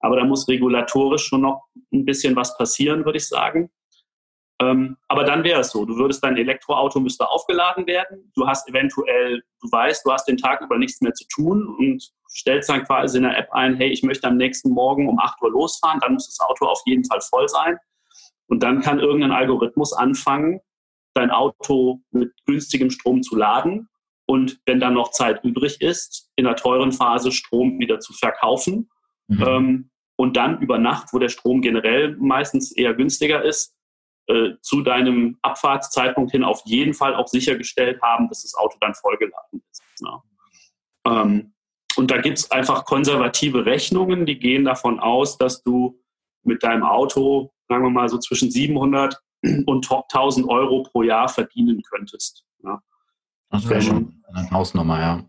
[0.00, 3.70] Aber da muss regulatorisch schon noch ein bisschen was passieren, würde ich sagen.
[4.62, 8.30] Ähm, aber dann wäre es so, du würdest dein Elektroauto müsste aufgeladen werden.
[8.34, 12.12] Du hast eventuell, du weißt, du hast den Tag über nichts mehr zu tun und
[12.30, 15.40] stellst dann quasi in der App ein, hey, ich möchte am nächsten Morgen um 8
[15.42, 17.76] Uhr losfahren, dann muss das Auto auf jeden Fall voll sein
[18.46, 20.60] Und dann kann irgendein Algorithmus anfangen,
[21.14, 23.88] dein Auto mit günstigem Strom zu laden
[24.26, 28.90] und wenn dann noch Zeit übrig ist, in der teuren Phase Strom wieder zu verkaufen.
[29.28, 29.44] Mhm.
[29.46, 33.74] Ähm, und dann über Nacht, wo der Strom generell meistens eher günstiger ist,
[34.32, 38.94] äh, zu deinem Abfahrtszeitpunkt hin auf jeden Fall auch sichergestellt haben, dass das Auto dann
[38.94, 39.82] vollgeladen ist.
[40.00, 40.22] Ja.
[41.06, 41.52] Ähm,
[41.96, 46.00] und da gibt es einfach konservative Rechnungen, die gehen davon aus, dass du
[46.44, 49.20] mit deinem Auto, sagen wir mal, so zwischen 700
[49.66, 52.44] und 1000 Euro pro Jahr verdienen könntest.
[52.64, 52.80] Ja.
[53.50, 55.24] Das wäre schon eine Hausnummer, ja.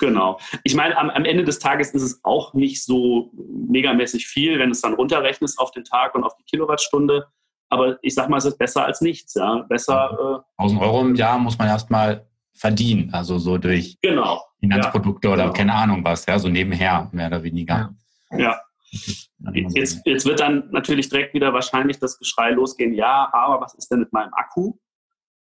[0.00, 0.40] Genau.
[0.64, 4.70] Ich meine, am, am, Ende des Tages ist es auch nicht so megamäßig viel, wenn
[4.70, 7.26] du es dann runterrechnest auf den Tag und auf die Kilowattstunde.
[7.70, 9.34] Aber ich sag mal, es ist besser als nichts.
[9.34, 9.64] Ja.
[9.68, 10.42] Besser.
[10.58, 15.34] Äh, 1000 Euro im Jahr muss man erstmal verdienen, also so durch genau, Finanzprodukte ja,
[15.34, 15.54] oder genau.
[15.54, 17.94] keine Ahnung was, ja, so nebenher, mehr oder weniger.
[18.36, 18.60] Ja.
[19.72, 23.90] Jetzt, jetzt wird dann natürlich direkt wieder wahrscheinlich das Geschrei losgehen, ja, aber was ist
[23.90, 24.74] denn mit meinem Akku?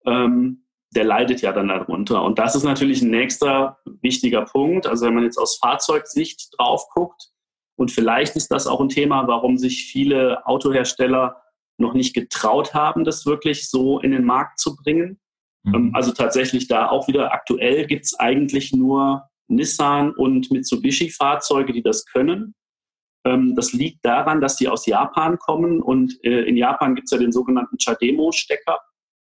[0.05, 2.23] Ähm, der leidet ja dann darunter.
[2.23, 4.87] Und das ist natürlich ein nächster wichtiger Punkt.
[4.87, 7.29] Also wenn man jetzt aus Fahrzeugsicht drauf guckt,
[7.77, 11.41] und vielleicht ist das auch ein Thema, warum sich viele Autohersteller
[11.77, 15.19] noch nicht getraut haben, das wirklich so in den Markt zu bringen.
[15.63, 15.75] Mhm.
[15.75, 21.83] Ähm, also tatsächlich da auch wieder aktuell gibt es eigentlich nur Nissan und Mitsubishi-Fahrzeuge, die
[21.83, 22.55] das können.
[23.25, 27.11] Ähm, das liegt daran, dass die aus Japan kommen und äh, in Japan gibt es
[27.11, 28.79] ja den sogenannten Chademo-Stecker.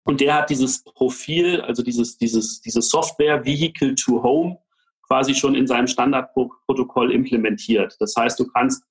[0.04, 4.58] Und der hat dieses Profil, also dieses, dieses, diese Software Vehicle to Home
[5.02, 7.96] quasi schon in seinem Standardprotokoll implementiert.
[7.98, 8.84] Das heißt, du kannst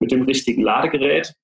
[0.00, 1.34] mit dem richtigen Ladegerät,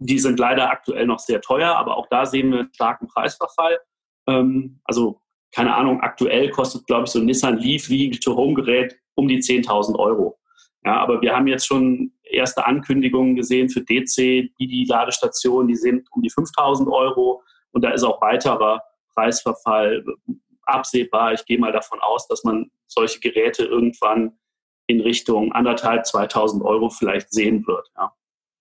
[0.00, 3.78] die sind leider aktuell noch sehr teuer, aber auch da sehen wir einen starken Preisverfall.
[4.26, 5.20] Ähm, also
[5.52, 9.28] keine Ahnung, aktuell kostet, glaube ich, so ein Nissan Leaf Vehicle to Home Gerät um
[9.28, 10.38] die 10.000 Euro.
[10.84, 15.76] Ja, aber wir haben jetzt schon erste Ankündigungen gesehen für DC, die die Ladestationen, die
[15.76, 17.42] sind um die 5.000 Euro.
[17.72, 18.80] Und da ist auch weiterer
[19.14, 20.04] Preisverfall
[20.62, 21.34] absehbar.
[21.34, 24.38] Ich gehe mal davon aus, dass man solche Geräte irgendwann
[24.86, 27.90] in Richtung anderthalb, 2000 Euro vielleicht sehen wird.
[27.96, 28.12] Ja.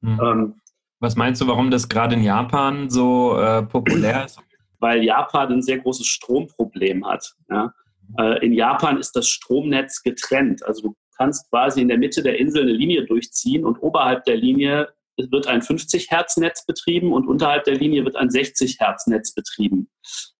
[0.02, 0.20] Mhm.
[0.22, 0.62] Ähm,
[1.00, 4.40] Was meinst du, warum das gerade in Japan so äh, populär ist?
[4.80, 7.36] Weil Japan ein sehr großes Stromproblem hat.
[7.50, 7.74] Ja.
[8.18, 10.64] Äh, in Japan ist das Stromnetz getrennt.
[10.66, 14.38] Also du kannst quasi in der Mitte der Insel eine Linie durchziehen und oberhalb der
[14.38, 19.06] Linie wird ein 50 Hertz Netz betrieben und unterhalb der Linie wird ein 60 Hertz
[19.08, 19.90] Netz betrieben.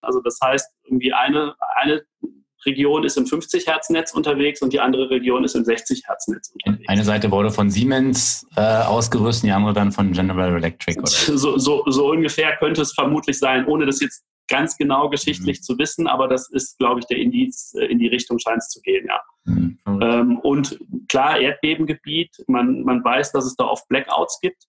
[0.00, 2.02] Also das heißt, irgendwie eine, eine
[2.66, 6.28] Region ist im 50 Hertz Netz unterwegs und die andere Region ist im 60 Hertz
[6.28, 6.88] Netz unterwegs.
[6.88, 10.98] Eine Seite wurde von Siemens äh, ausgerüstet, die andere dann von General Electric.
[10.98, 11.08] Oder?
[11.40, 15.62] So, so, so ungefähr könnte es vermutlich sein, ohne das jetzt ganz genau geschichtlich mhm.
[15.62, 18.68] zu wissen, aber das ist, glaube ich, der Indiz, äh, in die Richtung scheint es
[18.68, 19.20] zu gehen, ja.
[19.44, 19.78] Mhm.
[19.86, 24.64] Ähm, und klar, Erdbebengebiet, man, man weiß, dass es da oft Blackouts gibt.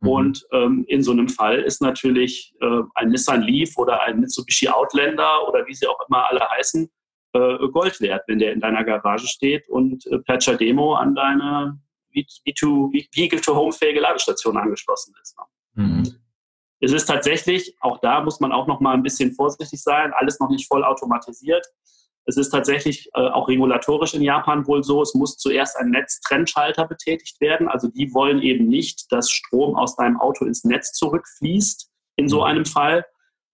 [0.00, 0.08] Mhm.
[0.08, 4.68] Und ähm, in so einem Fall ist natürlich äh, ein Nissan Leaf oder ein Mitsubishi
[4.68, 6.90] Outlander oder wie sie auch immer alle heißen,
[7.32, 11.78] äh, Gold wert, wenn der in deiner Garage steht und äh, per Demo an deine
[12.12, 15.36] Vehicle-to-Home-fähige Ladestation angeschlossen ist.
[15.38, 15.84] Ne?
[15.84, 16.14] Mhm.
[16.80, 20.40] Es ist tatsächlich, auch da muss man auch noch mal ein bisschen vorsichtig sein, alles
[20.40, 21.64] noch nicht voll automatisiert.
[22.24, 26.86] Es ist tatsächlich äh, auch regulatorisch in Japan wohl so, es muss zuerst ein Netztrennschalter
[26.86, 27.68] betätigt werden.
[27.68, 32.38] Also die wollen eben nicht, dass Strom aus deinem Auto ins Netz zurückfließt in so
[32.38, 32.44] mhm.
[32.44, 33.04] einem Fall,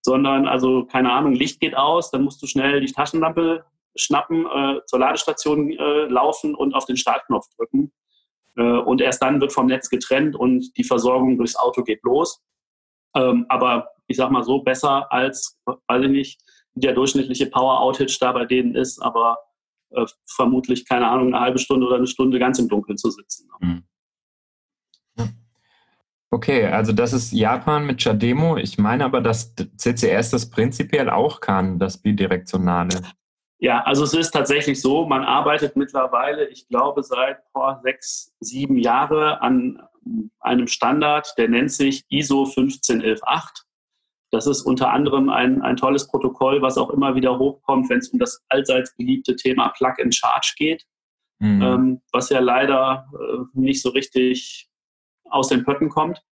[0.02, 3.64] sondern also keine Ahnung, Licht geht aus, dann musst du schnell die Taschenlampe
[3.96, 7.92] schnappen, äh, zur Ladestation äh, laufen und auf den Startknopf drücken.
[8.56, 12.42] Äh, und erst dann wird vom Netz getrennt und die Versorgung durchs Auto geht los.
[13.16, 16.40] Ähm, aber ich sag mal so, besser als, weiß ich nicht,
[16.74, 19.38] der durchschnittliche Power Outage da bei denen ist, aber
[19.90, 23.48] äh, vermutlich, keine Ahnung, eine halbe Stunde oder eine Stunde ganz im Dunkeln zu sitzen.
[23.60, 23.84] Mhm.
[26.30, 28.58] Okay, also das ist Japan mit Chademo.
[28.58, 33.00] Ich meine aber, dass CCS das prinzipiell auch kann, das bidirektionale.
[33.60, 38.78] Ja, also es ist tatsächlich so, man arbeitet mittlerweile, ich glaube, seit boah, sechs, sieben
[38.78, 39.82] Jahren an
[40.40, 43.64] einem Standard, der nennt sich ISO 15118.
[44.30, 48.10] Das ist unter anderem ein, ein tolles Protokoll, was auch immer wieder hochkommt, wenn es
[48.10, 50.84] um das allseits beliebte Thema Plug and Charge geht,
[51.38, 51.62] mhm.
[51.62, 54.67] ähm, was ja leider äh, nicht so richtig
[55.30, 56.22] aus den Pötten kommt.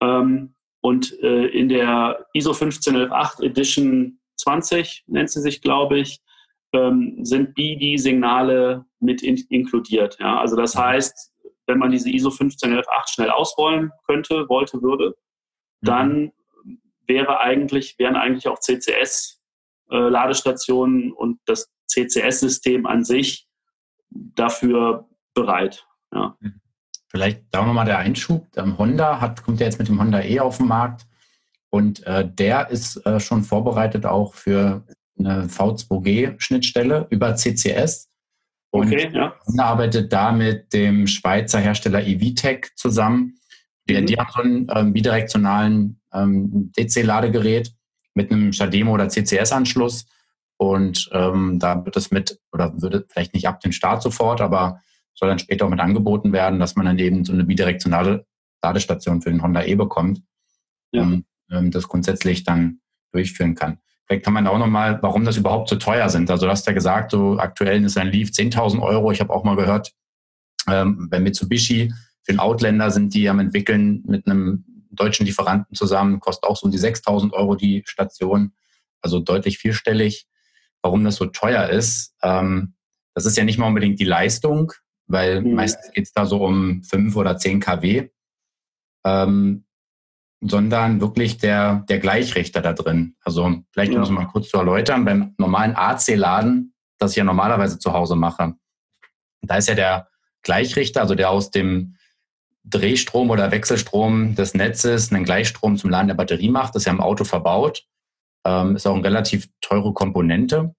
[0.00, 6.20] Ähm, und äh, in der ISO 15118 Edition 20 nennt sie sich, glaube ich,
[6.72, 10.18] ähm, sind BD-Signale mit in inkludiert.
[10.20, 10.38] Ja?
[10.38, 10.80] Also das mhm.
[10.80, 11.32] heißt,
[11.66, 15.14] wenn man diese ISO 15118 schnell ausrollen könnte, wollte, würde,
[15.80, 16.32] dann mhm
[17.08, 23.48] wäre eigentlich, wären eigentlich auch CCS-Ladestationen äh, und das CCS-System an sich
[24.10, 25.84] dafür bereit.
[26.12, 26.38] Ja.
[27.18, 28.46] Vielleicht da nochmal der Einschub.
[28.56, 31.04] Honda hat, kommt ja jetzt mit dem Honda E auf den Markt.
[31.68, 34.84] Und äh, der ist äh, schon vorbereitet auch für
[35.18, 38.08] eine V2G-Schnittstelle über CCS.
[38.70, 39.34] Und okay, ja.
[39.56, 43.40] arbeitet da mit dem Schweizer Hersteller EVTech zusammen.
[43.88, 44.06] Die, mhm.
[44.06, 47.72] die haben so einen ähm, bidirektionalen ähm, DC-Ladegerät
[48.14, 50.06] mit einem Shademo oder CCS-Anschluss.
[50.56, 54.80] Und ähm, da wird es mit, oder würde vielleicht nicht ab dem Start sofort, aber
[55.18, 58.24] soll dann später auch mit angeboten werden, dass man dann eben so eine bidirektionale
[58.62, 60.22] Ladestation für den Honda E bekommt
[60.92, 61.02] ja.
[61.02, 62.80] und ähm, das grundsätzlich dann
[63.12, 63.78] durchführen kann.
[64.06, 66.30] Vielleicht kann man auch nochmal, warum das überhaupt so teuer sind.
[66.30, 69.10] Also du hast ja gesagt, so aktuell ist ein Leaf 10.000 Euro.
[69.10, 69.92] Ich habe auch mal gehört,
[70.68, 76.20] ähm, bei Mitsubishi für den Outlander sind die am entwickeln mit einem deutschen Lieferanten zusammen,
[76.20, 78.52] kostet auch so um die 6.000 Euro die Station.
[79.00, 80.26] Also deutlich vierstellig.
[80.80, 82.74] Warum das so teuer ist, ähm,
[83.14, 84.72] das ist ja nicht mal unbedingt die Leistung,
[85.08, 85.54] weil mhm.
[85.54, 88.08] meistens geht es da so um 5 oder 10 kW.
[89.04, 89.64] Ähm,
[90.40, 93.16] sondern wirklich der, der Gleichrichter da drin.
[93.24, 97.78] Also vielleicht um es mal kurz zu erläutern, beim normalen AC-Laden, das ich ja normalerweise
[97.78, 98.54] zu Hause mache,
[99.42, 100.08] da ist ja der
[100.42, 101.96] Gleichrichter, also der aus dem
[102.64, 106.92] Drehstrom oder Wechselstrom des Netzes einen Gleichstrom zum Laden der Batterie macht, das ist ja
[106.92, 107.84] im Auto verbaut,
[108.44, 110.74] ähm, ist auch eine relativ teure Komponente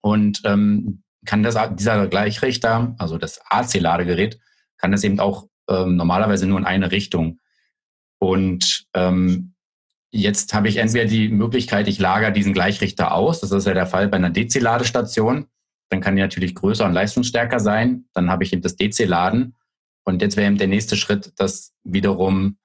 [0.00, 4.40] und ähm, kann das, dieser Gleichrichter, also das AC-Ladegerät,
[4.78, 7.38] kann das eben auch ähm, normalerweise nur in eine Richtung.
[8.18, 9.52] Und ähm,
[10.10, 13.40] jetzt habe ich entweder die Möglichkeit, ich lagere diesen Gleichrichter aus.
[13.40, 15.46] Das ist ja der Fall bei einer DC-Ladestation.
[15.90, 18.06] Dann kann die natürlich größer und leistungsstärker sein.
[18.14, 19.54] Dann habe ich eben das DC-Laden.
[20.04, 22.56] Und jetzt wäre eben der nächste Schritt, das wiederum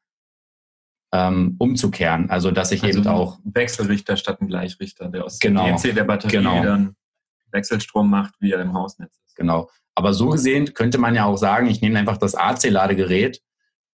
[1.13, 2.29] ähm, umzukehren.
[2.29, 5.93] Also dass ich also eben auch Wechselrichter statt ein Gleichrichter, der aus genau, dem DC
[5.93, 6.63] der Batterie genau.
[6.63, 6.95] dann
[7.53, 9.35] Wechselstrom macht, wie er im Hausnetz ist.
[9.35, 9.69] Genau.
[9.95, 13.41] Aber so gesehen könnte man ja auch sagen, ich nehme einfach das AC-Ladegerät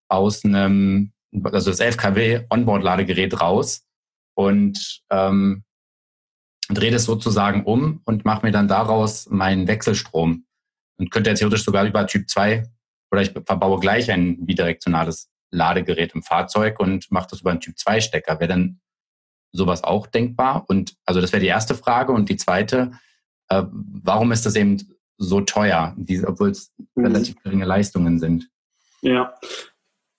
[0.08, 1.12] aus einem
[1.44, 3.86] also das 11 kW Onboard-Ladegerät raus
[4.34, 5.64] und ähm,
[6.68, 10.46] drehe das sozusagen um und mache mir dann daraus meinen Wechselstrom.
[10.98, 12.64] Und könnte theoretisch sogar über Typ 2
[13.10, 17.78] oder ich verbaue gleich ein bidirektionales Ladegerät im Fahrzeug und mache das über einen Typ
[17.78, 18.38] 2 Stecker.
[18.38, 18.80] Wäre dann
[19.52, 20.64] sowas auch denkbar?
[20.68, 22.12] Und also das wäre die erste Frage.
[22.12, 22.92] Und die zweite,
[23.50, 24.78] äh, warum ist das eben
[25.18, 25.94] so teuer,
[26.26, 27.04] obwohl es mhm.
[27.04, 28.48] relativ geringe Leistungen sind?
[29.02, 29.34] Ja,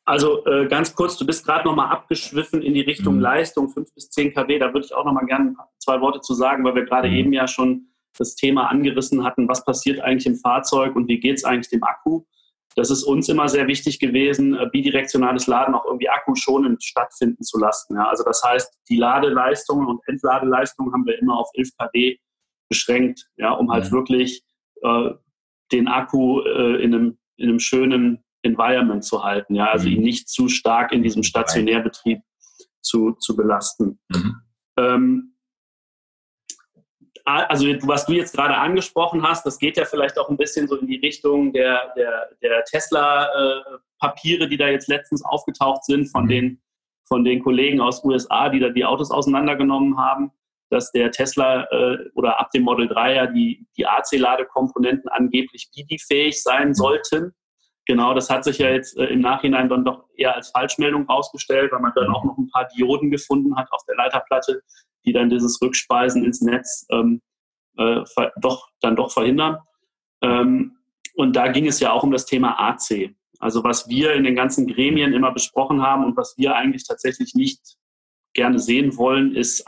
[0.06, 3.22] also äh, ganz kurz, du bist gerade nochmal abgeschwiffen in die Richtung mhm.
[3.22, 4.60] Leistung 5 bis 10 kW.
[4.60, 7.16] Da würde ich auch nochmal gerne zwei Worte zu sagen, weil wir gerade mhm.
[7.16, 11.38] eben ja schon das Thema angerissen hatten, was passiert eigentlich im Fahrzeug und wie geht
[11.38, 12.24] es eigentlich dem Akku.
[12.76, 17.60] Das ist uns immer sehr wichtig gewesen, äh, bidirektionales Laden auch irgendwie akkuschonend stattfinden zu
[17.60, 17.96] lassen.
[17.96, 18.10] Ja.
[18.10, 22.18] Also das heißt, die Ladeleistungen und Entladeleistungen haben wir immer auf 11 kW
[22.72, 23.92] beschränkt, ja, um halt mhm.
[23.92, 24.44] wirklich
[24.82, 25.12] äh,
[25.72, 29.96] den Akku äh, in, einem, in einem schönen Environment zu halten, ja, also mhm.
[29.96, 32.22] ihn nicht zu stark in diesem Stationärbetrieb
[32.82, 34.00] zu, zu belasten.
[34.10, 34.36] Mhm.
[34.78, 35.28] Ähm,
[37.24, 40.76] also was du jetzt gerade angesprochen hast, das geht ja vielleicht auch ein bisschen so
[40.78, 46.30] in die Richtung der, der, der Tesla-Papiere, die da jetzt letztens aufgetaucht sind von, mhm.
[46.30, 46.62] den,
[47.08, 50.32] von den Kollegen aus USA, die da die Autos auseinandergenommen haben,
[50.72, 56.42] dass der Tesla äh, oder ab dem Model 3 ja die, die AC-Ladekomponenten angeblich BIDI-fähig
[56.42, 56.74] sein mhm.
[56.74, 57.34] sollten.
[57.86, 61.72] Genau, das hat sich ja jetzt äh, im Nachhinein dann doch eher als Falschmeldung rausgestellt,
[61.72, 64.62] weil man dann auch noch ein paar Dioden gefunden hat auf der Leiterplatte,
[65.06, 67.22] die dann dieses Rückspeisen ins Netz ähm,
[67.78, 68.02] äh,
[68.40, 69.58] doch, dann doch verhindern.
[70.22, 70.78] Ähm,
[71.16, 73.14] und da ging es ja auch um das Thema AC.
[73.40, 77.34] Also was wir in den ganzen Gremien immer besprochen haben und was wir eigentlich tatsächlich
[77.34, 77.76] nicht
[78.34, 79.68] gerne sehen wollen, ist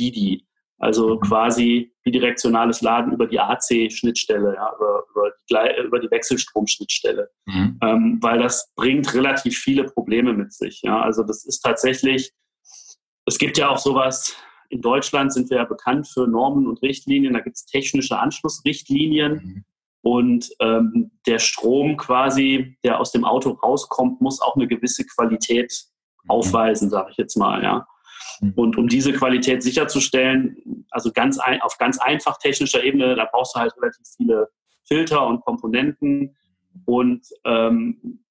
[0.00, 0.46] AC-BIDI.
[0.78, 7.78] Also quasi bidirektionales Laden über die AC-Schnittstelle, ja, über, über, die, über die Wechselstromschnittstelle, mhm.
[7.82, 10.80] ähm, weil das bringt relativ viele Probleme mit sich.
[10.82, 11.02] Ja.
[11.02, 12.32] Also das ist tatsächlich,
[13.26, 14.34] es gibt ja auch sowas,
[14.70, 19.32] in Deutschland sind wir ja bekannt für Normen und Richtlinien, da gibt es technische Anschlussrichtlinien.
[19.32, 19.64] Mhm.
[20.02, 25.74] Und ähm, der Strom quasi, der aus dem Auto rauskommt, muss auch eine gewisse Qualität
[26.22, 26.30] mhm.
[26.30, 27.62] aufweisen, sage ich jetzt mal.
[27.62, 27.86] Ja.
[28.40, 28.52] Mhm.
[28.54, 33.54] Und um diese Qualität sicherzustellen, also ganz ein, auf ganz einfach technischer Ebene, da brauchst
[33.54, 34.48] du halt relativ viele
[34.84, 36.36] Filter und Komponenten
[36.84, 38.24] und ähm,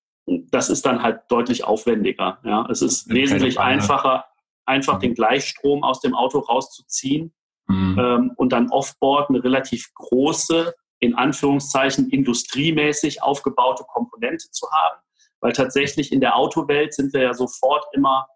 [0.51, 2.39] das ist dann halt deutlich aufwendiger.
[2.43, 2.67] Ja.
[2.69, 4.25] Es ist wesentlich einfacher,
[4.65, 5.01] einfach mhm.
[5.01, 7.33] den Gleichstrom aus dem Auto rauszuziehen
[7.67, 7.99] mhm.
[7.99, 15.01] ähm, und dann offboard eine relativ große, in Anführungszeichen industriemäßig aufgebaute Komponente zu haben.
[15.39, 18.27] Weil tatsächlich in der Autowelt sind wir ja sofort immer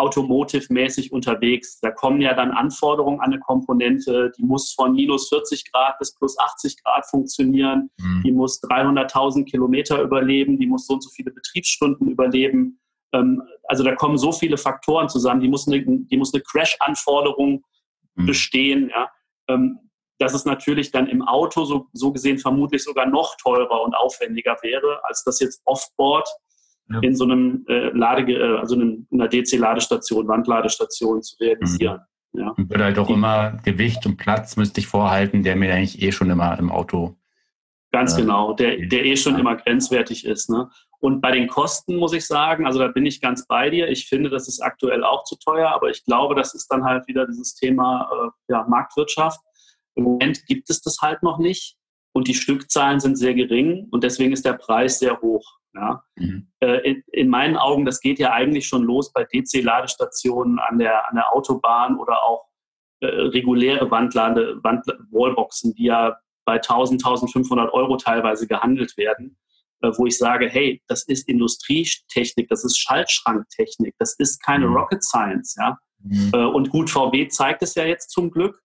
[0.00, 1.78] automotive-mäßig unterwegs.
[1.80, 6.14] Da kommen ja dann Anforderungen an eine Komponente, die muss von minus 40 Grad bis
[6.14, 8.22] plus 80 Grad funktionieren, mhm.
[8.24, 12.80] die muss 300.000 Kilometer überleben, die muss so und so viele Betriebsstunden überleben.
[13.12, 17.62] Ähm, also da kommen so viele Faktoren zusammen, die muss eine, die muss eine Crash-Anforderung
[18.14, 18.26] mhm.
[18.26, 18.90] bestehen.
[18.90, 19.10] Ja.
[19.48, 19.78] Ähm,
[20.18, 24.58] dass es natürlich dann im Auto so, so gesehen vermutlich sogar noch teurer und aufwendiger
[24.60, 26.28] wäre, als das jetzt Offboard
[26.92, 27.00] ja.
[27.00, 32.00] in so einem äh, Lade, äh, also in einer DC-Ladestation, Wandladestation zu realisieren.
[32.32, 32.40] Mhm.
[32.40, 32.50] Ja.
[32.50, 36.00] Und würde halt auch Die, immer Gewicht und Platz müsste ich vorhalten, der mir eigentlich
[36.02, 37.16] eh schon immer im Auto.
[37.92, 39.40] Ganz äh, genau, der, der eh schon ja.
[39.40, 40.48] immer grenzwertig ist.
[40.48, 40.70] Ne?
[41.00, 43.88] Und bei den Kosten muss ich sagen, also da bin ich ganz bei dir.
[43.88, 47.08] Ich finde, das ist aktuell auch zu teuer, aber ich glaube, das ist dann halt
[47.08, 49.40] wieder dieses Thema äh, ja, Marktwirtschaft.
[49.96, 51.76] Im Moment gibt es das halt noch nicht
[52.12, 55.59] und die Stückzahlen sind sehr gering und deswegen ist der Preis sehr hoch.
[55.74, 56.02] Ja.
[56.16, 56.48] Mhm.
[56.60, 61.08] Äh, in, in, meinen Augen, das geht ja eigentlich schon los bei DC-Ladestationen an der,
[61.08, 62.46] an der Autobahn oder auch
[63.00, 69.38] äh, reguläre Wandlade, Wand, Wallboxen, die ja bei 1000, 1500 Euro teilweise gehandelt werden,
[69.82, 74.76] äh, wo ich sage, hey, das ist Industrietechnik, das ist Schaltschranktechnik, das ist keine mhm.
[74.76, 75.54] Rocket Science.
[75.56, 75.78] Ja.
[76.02, 76.30] Mhm.
[76.34, 78.60] Äh, und gut, VW zeigt es ja jetzt zum Glück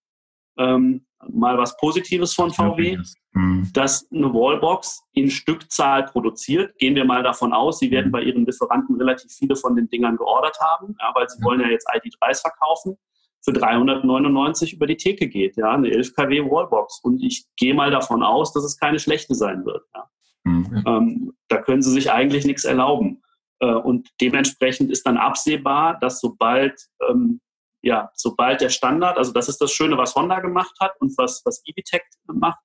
[0.57, 2.97] ähm, mal was Positives von VW,
[3.35, 3.69] mhm.
[3.73, 6.77] dass eine Wallbox in Stückzahl produziert.
[6.77, 8.11] Gehen wir mal davon aus, sie werden mhm.
[8.11, 11.67] bei ihren Lieferanten relativ viele von den Dingern geordert haben, ja, weil sie wollen ja
[11.67, 12.97] jetzt ID3s verkaufen,
[13.43, 17.01] für 399 über die Theke geht, ja, eine 11 kW Wallbox.
[17.03, 19.83] Und ich gehe mal davon aus, dass es keine schlechte sein wird.
[19.93, 20.09] Ja.
[20.45, 20.83] Mhm.
[20.87, 23.21] Ähm, da können sie sich eigentlich nichts erlauben.
[23.59, 27.41] Äh, und dementsprechend ist dann absehbar, dass sobald ähm,
[27.83, 31.43] ja, sobald der Standard, also das ist das Schöne, was Honda gemacht hat und was,
[31.45, 32.57] was Evitech macht,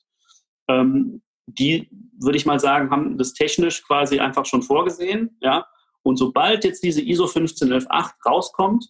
[0.70, 5.66] ähm, die, würde ich mal sagen, haben das technisch quasi einfach schon vorgesehen, ja.
[6.02, 8.88] Und sobald jetzt diese ISO 15118 rauskommt,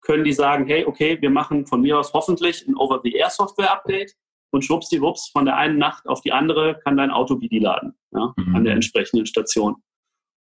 [0.00, 4.14] können die sagen, hey, okay, wir machen von mir aus hoffentlich ein Over-the-Air-Software-Update
[4.50, 8.32] und schwuppsdiwupps von der einen Nacht auf die andere kann dein Auto Bidi laden, ja,
[8.36, 8.56] mhm.
[8.56, 9.76] an der entsprechenden Station.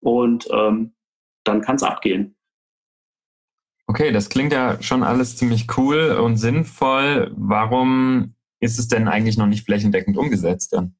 [0.00, 0.94] Und ähm,
[1.44, 2.36] dann kann es abgehen.
[3.86, 7.32] Okay, das klingt ja schon alles ziemlich cool und sinnvoll.
[7.36, 8.34] Warum
[8.64, 10.96] ist es denn eigentlich noch nicht flächendeckend umgesetzt dann?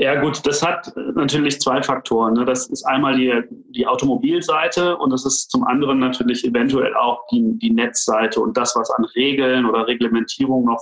[0.00, 2.34] Ja gut, das hat natürlich zwei Faktoren.
[2.34, 2.44] Ne?
[2.44, 7.58] Das ist einmal die, die Automobilseite und das ist zum anderen natürlich eventuell auch die,
[7.58, 10.80] die Netzseite und das, was an Regeln oder Reglementierung noch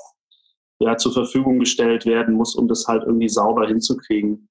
[0.81, 4.51] ja, zur Verfügung gestellt werden muss, um das halt irgendwie sauber hinzukriegen.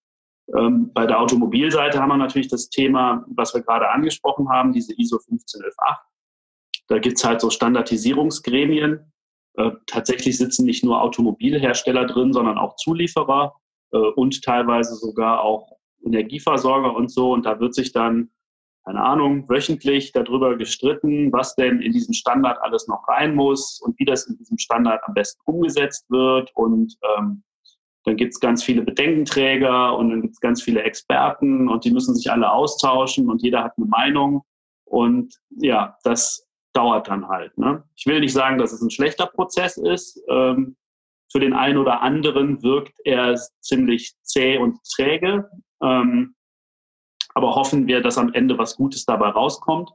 [0.57, 4.93] Ähm, bei der Automobilseite haben wir natürlich das Thema, was wir gerade angesprochen haben, diese
[4.99, 5.77] ISO 15118.
[6.87, 9.11] Da gibt es halt so Standardisierungsgremien.
[9.57, 13.55] Äh, tatsächlich sitzen nicht nur Automobilhersteller drin, sondern auch Zulieferer
[13.91, 15.71] äh, und teilweise sogar auch
[16.05, 17.31] Energieversorger und so.
[17.31, 18.29] Und da wird sich dann,
[18.85, 23.97] keine Ahnung, wöchentlich darüber gestritten, was denn in diesen Standard alles noch rein muss und
[23.99, 26.51] wie das in diesem Standard am besten umgesetzt wird.
[26.55, 27.43] Und ähm,
[28.03, 31.91] dann gibt es ganz viele Bedenkenträger und dann gibt es ganz viele Experten und die
[31.91, 34.43] müssen sich alle austauschen und jeder hat eine Meinung.
[34.85, 36.44] Und ja, das
[36.75, 37.57] dauert dann halt.
[37.57, 37.83] Ne?
[37.95, 40.21] Ich will nicht sagen, dass es ein schlechter Prozess ist.
[40.29, 40.75] Ähm,
[41.31, 45.49] für den einen oder anderen wirkt er ziemlich zäh und träge.
[45.81, 46.35] Ähm,
[47.33, 49.89] aber hoffen wir, dass am Ende was Gutes dabei rauskommt.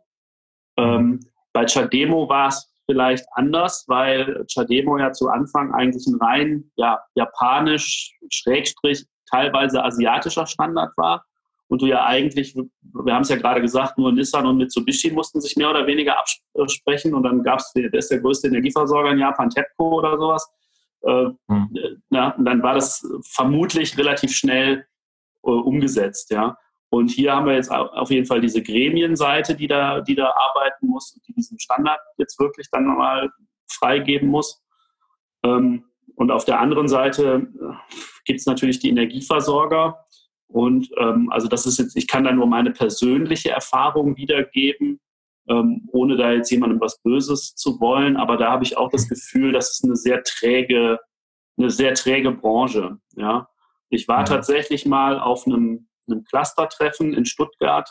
[0.76, 1.20] Ähm,
[1.52, 7.00] bei Chademo war es vielleicht anders, weil Chademo ja zu Anfang eigentlich ein rein ja,
[7.14, 11.24] japanisch, schrägstrich, teilweise asiatischer Standard war.
[11.70, 15.40] Und du ja eigentlich, wir haben es ja gerade gesagt, nur Nissan und Mitsubishi mussten
[15.40, 17.14] sich mehr oder weniger absprechen.
[17.14, 20.50] Und dann gab es, der ist der größte Energieversorger in Japan, TEPCO oder sowas.
[21.02, 22.02] Mhm.
[22.10, 24.84] na, und dann war das vermutlich relativ schnell
[25.44, 26.58] äh, umgesetzt, ja.
[26.90, 30.88] Und hier haben wir jetzt auf jeden Fall diese Gremienseite, die da, die da arbeiten
[30.88, 33.30] muss und die diesen Standard jetzt wirklich dann nochmal
[33.70, 34.60] freigeben muss.
[35.44, 35.84] Ähm,
[36.16, 40.04] und auf der anderen Seite äh, gibt es natürlich die Energieversorger.
[40.50, 45.00] Und ähm, also das ist jetzt, ich kann da nur meine persönliche Erfahrung wiedergeben,
[45.48, 48.16] ähm, ohne da jetzt jemandem was Böses zu wollen.
[48.16, 50.98] Aber da habe ich auch das Gefühl, das ist eine sehr träge,
[51.56, 52.98] eine sehr träge Branche.
[53.16, 53.48] Ja,
[53.90, 57.88] ich war tatsächlich mal auf einem einem Clustertreffen in Stuttgart.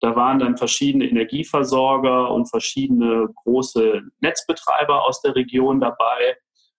[0.00, 6.36] Da waren dann verschiedene Energieversorger und verschiedene große Netzbetreiber aus der Region dabei.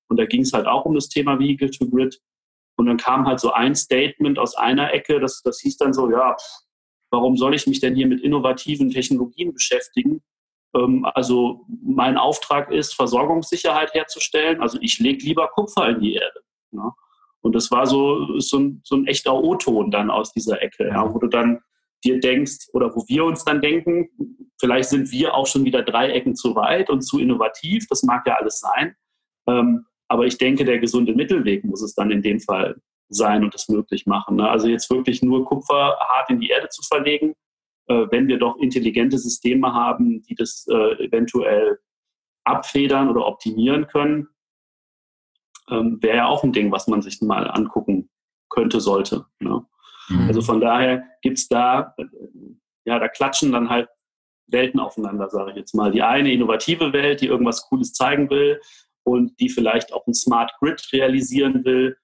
[0.07, 2.19] Und da ging es halt auch um das Thema Vehicle to Grid.
[2.75, 6.09] Und dann kam halt so ein Statement aus einer Ecke, das, das hieß dann so,
[6.09, 6.35] ja,
[7.11, 10.21] warum soll ich mich denn hier mit innovativen Technologien beschäftigen?
[10.75, 14.61] Ähm, also mein Auftrag ist, Versorgungssicherheit herzustellen.
[14.61, 16.41] Also ich lege lieber Kupfer in die Erde.
[16.71, 16.93] Ja.
[17.41, 21.13] Und das war so, so, ein, so ein echter O-Ton dann aus dieser Ecke, ja,
[21.13, 21.59] wo du dann
[22.03, 24.09] dir denkst oder wo wir uns dann denken,
[24.59, 28.25] vielleicht sind wir auch schon wieder drei Ecken zu weit und zu innovativ, das mag
[28.25, 28.95] ja alles sein.
[29.47, 32.75] Ähm, aber ich denke, der gesunde Mittelweg muss es dann in dem Fall
[33.07, 34.35] sein und das möglich machen.
[34.35, 34.49] Ne?
[34.49, 37.33] Also jetzt wirklich nur Kupfer hart in die Erde zu verlegen,
[37.87, 41.79] äh, wenn wir doch intelligente Systeme haben, die das äh, eventuell
[42.43, 44.27] abfedern oder optimieren können,
[45.69, 48.09] ähm, wäre ja auch ein Ding, was man sich mal angucken
[48.49, 49.25] könnte, sollte.
[49.39, 49.65] Ne?
[50.09, 50.27] Mhm.
[50.27, 52.03] Also von daher gibt es da, äh,
[52.83, 53.87] ja, da klatschen dann halt
[54.47, 55.89] Welten aufeinander, sage ich jetzt mal.
[55.89, 58.59] Die eine innovative Welt, die irgendwas Cooles zeigen will
[59.03, 61.97] und die vielleicht auch ein Smart Grid realisieren will,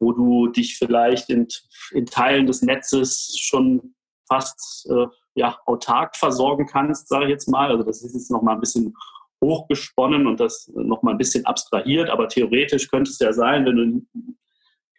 [0.00, 1.48] wo du dich vielleicht in,
[1.92, 3.94] in Teilen des Netzes schon
[4.28, 7.70] fast äh, ja, autark versorgen kannst, sage ich jetzt mal.
[7.70, 8.94] Also das ist jetzt nochmal ein bisschen
[9.42, 14.06] hochgesponnen und das nochmal ein bisschen abstrahiert, aber theoretisch könnte es ja sein, wenn du,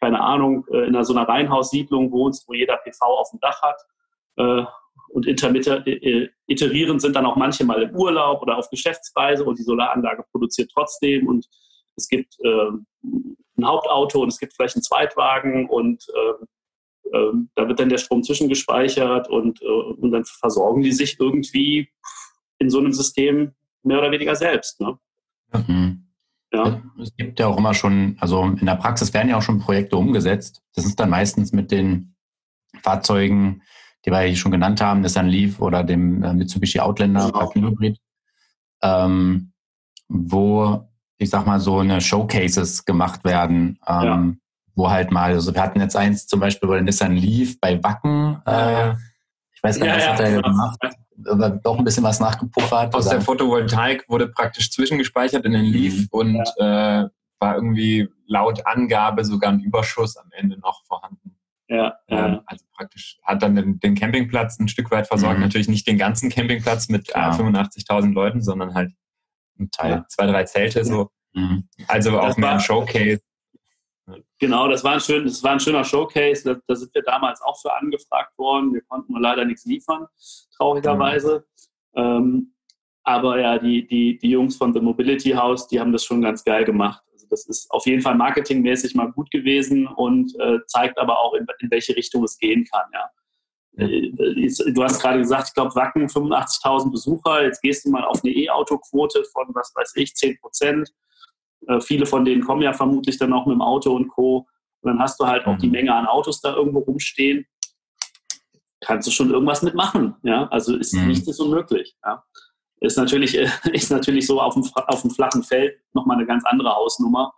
[0.01, 3.81] keine Ahnung, äh, in so einer Reihenhaussiedlung wohnst, wo jeder PV auf dem Dach hat
[4.37, 4.65] äh,
[5.13, 9.63] und äh, iterieren sind dann auch manche mal im Urlaub oder auf Geschäftsreise und die
[9.63, 11.47] Solaranlage produziert trotzdem und
[11.95, 12.69] es gibt äh,
[13.03, 17.99] ein Hauptauto und es gibt vielleicht einen Zweitwagen und äh, äh, da wird dann der
[17.99, 21.89] Strom zwischengespeichert und, äh, und dann versorgen die sich irgendwie
[22.57, 23.53] in so einem System
[23.83, 24.81] mehr oder weniger selbst.
[24.81, 24.97] Ne?
[25.67, 26.07] Mhm.
[26.51, 26.81] Ja.
[26.99, 29.97] Es gibt ja auch immer schon, also in der Praxis werden ja auch schon Projekte
[29.97, 30.61] umgesetzt.
[30.75, 32.15] Das ist dann meistens mit den
[32.81, 33.63] Fahrzeugen,
[34.05, 37.69] die wir hier schon genannt haben, Nissan Leaf oder dem äh, Mitsubishi Outlander genau.
[37.69, 37.99] Hybrid,
[38.81, 39.53] ähm,
[40.07, 44.33] wo ich sag mal so eine Showcases gemacht werden, ähm, ja.
[44.75, 48.41] wo halt mal, also wir hatten jetzt eins zum Beispiel bei Nissan Leaf bei Wacken.
[48.45, 48.91] Äh,
[49.53, 50.79] ich weiß gar nicht, was hat er gemacht
[51.27, 52.93] aber doch ein bisschen was nachgepuffert.
[52.93, 53.15] Aus oder?
[53.15, 56.07] der Photovoltaik wurde praktisch zwischengespeichert in den Leaf mhm.
[56.11, 57.05] und äh,
[57.39, 61.32] war irgendwie laut Angabe sogar ein Überschuss am Ende noch vorhanden.
[61.73, 65.37] Ja, ähm, also praktisch hat dann den, Campingplatz ein Stück weit versorgt.
[65.37, 65.45] Mhm.
[65.45, 68.91] Natürlich nicht den ganzen Campingplatz mit äh, 85.000 Leuten, sondern halt
[69.57, 70.05] ein Teil, ja.
[70.07, 71.09] zwei, drei Zelte so.
[71.33, 71.67] Mhm.
[71.87, 73.23] Also auch mehr ein Showcase.
[74.37, 76.43] Genau, das war ein, schön, das war ein schöner Showcase.
[76.43, 78.71] Da, da, sind wir damals auch für angefragt worden.
[78.71, 80.05] Wir konnten nur leider nichts liefern,
[80.55, 81.43] traurigerweise.
[81.95, 82.03] Mhm.
[82.03, 82.53] Ähm,
[83.03, 86.43] aber ja, die, die, die Jungs von The Mobility House, die haben das schon ganz
[86.43, 87.01] geil gemacht.
[87.33, 91.47] Das ist auf jeden Fall marketingmäßig mal gut gewesen und äh, zeigt aber auch, in,
[91.59, 92.85] in welche Richtung es gehen kann.
[92.93, 93.09] Ja.
[93.77, 97.43] Äh, du hast gerade gesagt, ich glaube, Wacken 85.000 Besucher.
[97.43, 100.93] Jetzt gehst du mal auf eine E-Auto-Quote von, was weiß ich, 10 Prozent.
[101.67, 104.47] Äh, viele von denen kommen ja vermutlich dann auch mit dem Auto und Co.
[104.81, 105.73] Und dann hast du halt auch die mhm.
[105.73, 107.45] Menge an Autos da irgendwo rumstehen.
[108.81, 110.15] Kannst du schon irgendwas mitmachen.
[110.23, 110.47] Ja?
[110.49, 111.07] Also ist mhm.
[111.07, 111.95] nichts unmöglich.
[112.05, 112.23] Ja?
[112.83, 113.35] Ist, natürlich,
[113.73, 117.33] ist natürlich so auf dem, auf dem flachen Feld nochmal eine ganz andere Hausnummer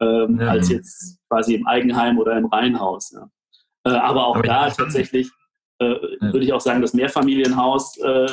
[0.00, 0.48] ähm, ja.
[0.48, 3.10] als jetzt quasi im Eigenheim oder im Reihenhaus.
[3.12, 3.28] Ja?
[3.84, 5.30] Äh, aber auch aber da tatsächlich
[5.80, 6.32] äh, ja.
[6.32, 8.26] würde ich auch sagen, das Mehrfamilienhaus äh,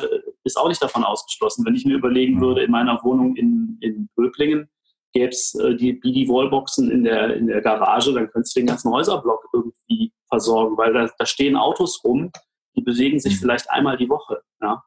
[0.43, 1.65] ist auch nicht davon ausgeschlossen.
[1.65, 4.69] Wenn ich mir überlegen würde, in meiner Wohnung in, in Böblingen,
[5.13, 8.91] gäbe es äh, die BD-Wallboxen in der, in der Garage, dann könntest du den ganzen
[8.91, 12.31] Häuserblock irgendwie versorgen, weil da, da stehen Autos rum,
[12.75, 13.39] die bewegen sich mhm.
[13.39, 14.41] vielleicht einmal die Woche.
[14.61, 14.83] Ja?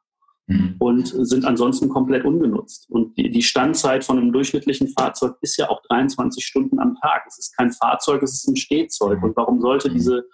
[0.46, 0.76] Mhm.
[0.78, 2.90] Und sind ansonsten komplett ungenutzt.
[2.90, 7.24] Und die, die Standzeit von einem durchschnittlichen Fahrzeug ist ja auch 23 Stunden am Tag.
[7.28, 9.18] Es ist kein Fahrzeug, es ist ein Stehzeug.
[9.18, 9.24] Mhm.
[9.24, 9.94] Und warum sollte mhm.
[9.94, 10.24] diese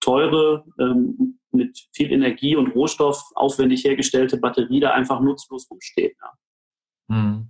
[0.00, 6.12] teure, ähm, mit viel Energie und Rohstoff aufwendig hergestellte Batterie da einfach nutzlos rumstehen?
[6.20, 7.16] Ja?
[7.16, 7.48] Mhm.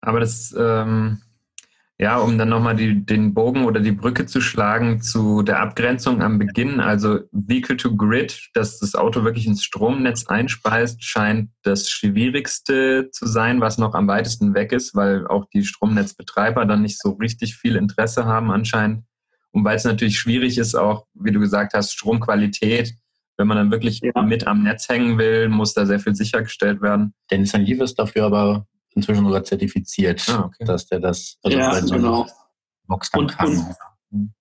[0.00, 1.22] Aber das, ähm,
[2.02, 6.36] ja, um dann nochmal den Bogen oder die Brücke zu schlagen zu der Abgrenzung am
[6.36, 13.08] Beginn, also Vehicle to Grid, dass das Auto wirklich ins Stromnetz einspeist, scheint das Schwierigste
[13.12, 17.10] zu sein, was noch am weitesten weg ist, weil auch die Stromnetzbetreiber dann nicht so
[17.10, 19.04] richtig viel Interesse haben anscheinend.
[19.52, 22.94] Und weil es natürlich schwierig ist, auch, wie du gesagt hast, Stromqualität,
[23.36, 24.22] wenn man dann wirklich ja.
[24.22, 27.14] mit am Netz hängen will, muss da sehr viel sichergestellt werden.
[27.30, 30.64] Dennis Sanjeev ist dafür aber inzwischen sogar zertifiziert, ah, okay.
[30.64, 32.26] dass der das also ja, so genau.
[32.86, 33.76] Box dann und, kann.
[34.10, 34.34] Und,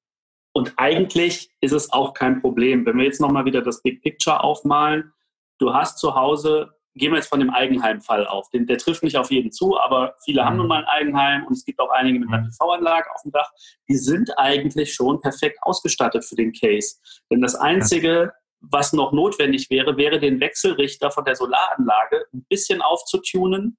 [0.54, 2.86] und eigentlich ist es auch kein Problem.
[2.86, 5.14] Wenn wir jetzt nochmal wieder das Big Picture aufmalen,
[5.60, 9.18] du hast zu Hause, gehen wir jetzt von dem Eigenheimfall auf, den, der trifft nicht
[9.18, 10.46] auf jeden zu, aber viele mhm.
[10.46, 12.50] haben nun mal ein Eigenheim und es gibt auch einige mit einer mhm.
[12.50, 13.50] PV-Anlage auf dem Dach,
[13.88, 16.98] die sind eigentlich schon perfekt ausgestattet für den Case.
[17.30, 22.82] Denn das Einzige, was noch notwendig wäre, wäre den Wechselrichter von der Solaranlage ein bisschen
[22.82, 23.78] aufzutunen,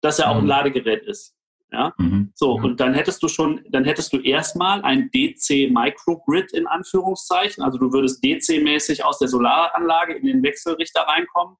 [0.00, 0.48] dass er auch ein mhm.
[0.48, 1.34] Ladegerät ist.
[1.70, 1.92] Ja?
[1.98, 2.32] Mhm.
[2.34, 7.62] So, und dann hättest du schon, dann hättest du erstmal ein DC Microgrid in Anführungszeichen.
[7.62, 11.56] Also du würdest DC-mäßig aus der Solaranlage in den Wechselrichter reinkommen.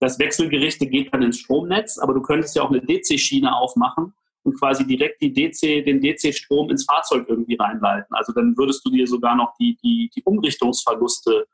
[0.00, 4.12] Das Wechselgerichte geht dann ins Stromnetz, aber du könntest ja auch eine DC-Schiene aufmachen
[4.42, 8.14] und quasi direkt die DC, den DC-Strom ins Fahrzeug irgendwie reinleiten.
[8.14, 11.46] Also dann würdest du dir sogar noch die, die, die Umrichtungsverluste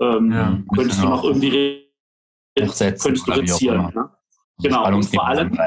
[0.00, 1.84] ähm, ja, könntest du noch irgendwie
[2.56, 3.92] könntest du reduzieren.
[3.94, 4.10] Ne?
[4.58, 4.86] Genau.
[4.86, 5.58] Und vor, allem,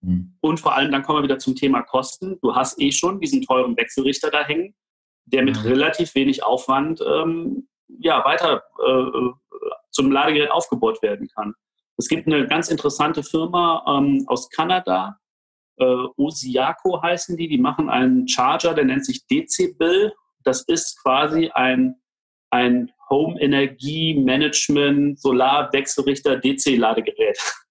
[0.00, 0.34] mhm.
[0.40, 2.38] und vor allem, dann kommen wir wieder zum Thema Kosten.
[2.42, 4.74] Du hast eh schon diesen teuren Wechselrichter da hängen,
[5.26, 5.68] der mit mhm.
[5.68, 7.68] relativ wenig Aufwand ähm,
[7.98, 9.30] ja, weiter äh,
[9.90, 11.54] zu einem Ladegerät aufgebaut werden kann.
[11.98, 15.20] Es gibt eine ganz interessante Firma ähm, aus Kanada,
[15.78, 20.12] äh, Osiaco heißen die, die machen einen Charger, der nennt sich DC-Bill.
[20.44, 21.96] Das ist quasi ein,
[22.50, 27.38] ein Home-Energie-Management, Solar-Wechselrichter, DC-Ladegerät.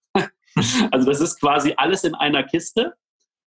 [0.92, 2.94] also das ist quasi alles in einer Kiste.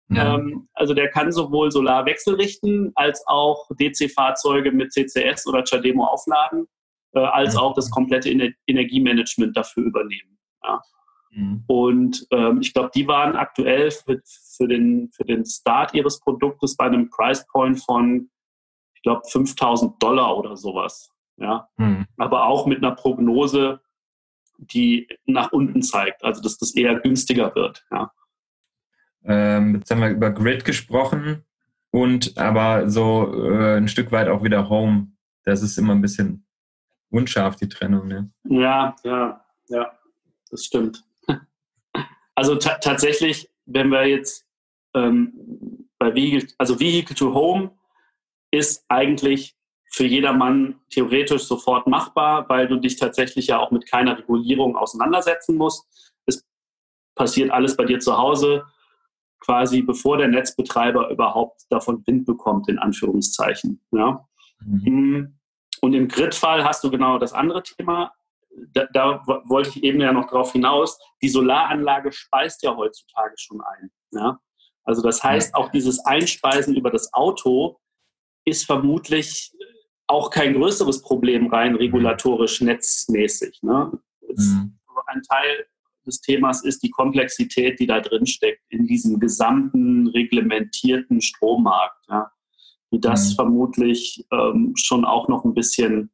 [0.10, 0.36] Ja.
[0.36, 6.68] Ähm, also der kann sowohl Solar wechselrichten als auch DC-Fahrzeuge mit CCS oder Chademo aufladen,
[7.14, 10.38] äh, als auch das komplette Ener Energiemanagement dafür übernehmen.
[10.64, 10.82] Ja.
[11.32, 11.64] Mhm.
[11.68, 14.22] Und ähm, ich glaube, die waren aktuell für,
[14.58, 18.30] für, den, für den Start ihres Produktes bei einem Price Point von,
[18.96, 21.12] ich glaube, 5000 Dollar oder sowas.
[21.38, 21.68] Ja.
[21.78, 22.06] Mhm.
[22.18, 23.82] Aber auch mit einer Prognose,
[24.58, 27.86] die nach unten zeigt, also dass das eher günstiger wird.
[27.92, 28.12] Ja.
[29.24, 31.44] Ähm, jetzt haben wir über Grid gesprochen
[31.92, 35.08] und aber so äh, ein Stück weit auch wieder Home.
[35.44, 36.46] Das ist immer ein bisschen
[37.10, 38.08] unscharf, die Trennung.
[38.08, 38.32] Ne?
[38.44, 39.92] Ja, ja, ja,
[40.50, 41.04] das stimmt.
[42.38, 44.46] Also tatsächlich, wenn wir jetzt
[44.94, 47.72] ähm, bei Vehicle, also Vehicle to Home
[48.52, 49.56] ist eigentlich
[49.96, 55.56] für jedermann theoretisch sofort machbar, weil du dich tatsächlich ja auch mit keiner Regulierung auseinandersetzen
[55.56, 55.88] musst.
[56.26, 56.46] Es
[57.16, 58.66] passiert alles bei dir zu Hause,
[59.40, 63.80] quasi bevor der Netzbetreiber überhaupt davon Wind bekommt, in Anführungszeichen.
[63.92, 64.28] Ja?
[64.60, 65.40] Mhm.
[65.80, 68.12] Und im Grid-Fall hast du genau das andere Thema.
[68.74, 73.62] Da, da, wollte ich eben ja noch darauf hinaus, die Solaranlage speist ja heutzutage schon
[73.62, 73.92] ein.
[74.12, 74.40] Ja?
[74.84, 77.80] Also das heißt, auch dieses Einspeisen über das Auto
[78.44, 79.54] ist vermutlich
[80.08, 81.78] auch kein größeres Problem rein mhm.
[81.78, 83.62] regulatorisch netzmäßig.
[83.64, 83.92] Ne?
[84.22, 84.78] Mhm.
[85.08, 85.66] Ein Teil
[86.06, 92.32] des Themas ist die Komplexität, die da drin steckt in diesem gesamten reglementierten Strommarkt, ja?
[92.92, 93.36] wie das mhm.
[93.36, 96.12] vermutlich ähm, schon auch noch ein bisschen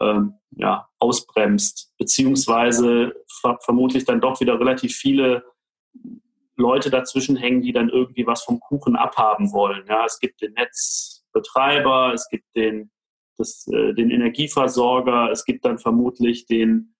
[0.00, 5.44] ähm, ja, ausbremst, beziehungsweise ver vermutlich dann doch wieder relativ viele
[6.56, 9.84] Leute dazwischen hängen, die dann irgendwie was vom Kuchen abhaben wollen.
[9.88, 12.90] Ja, es gibt den Netzbetreiber, es gibt den
[13.38, 16.94] das, äh, den Energieversorger, es gibt dann vermutlich den,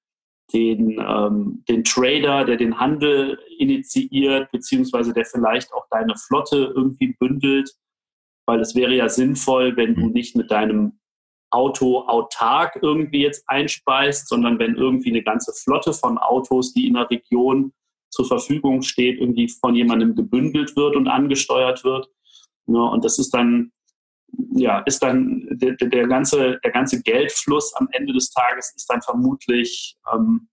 [0.52, 7.14] den, ähm, den Trader, der den Handel initiiert, beziehungsweise der vielleicht auch deine Flotte irgendwie
[7.18, 7.70] bündelt,
[8.46, 10.12] weil es wäre ja sinnvoll, wenn du mhm.
[10.12, 10.98] nicht mit deinem
[11.50, 16.94] Auto autark irgendwie jetzt einspeist, sondern wenn irgendwie eine ganze Flotte von Autos, die in
[16.94, 17.72] der Region
[18.10, 22.08] zur Verfügung steht, irgendwie von jemandem gebündelt wird und angesteuert wird.
[22.66, 23.72] Ja, und das ist dann
[24.54, 29.02] ja, ist dann der, der, ganze, der ganze Geldfluss am Ende des Tages ist dann
[29.02, 30.48] vermutlich ähm,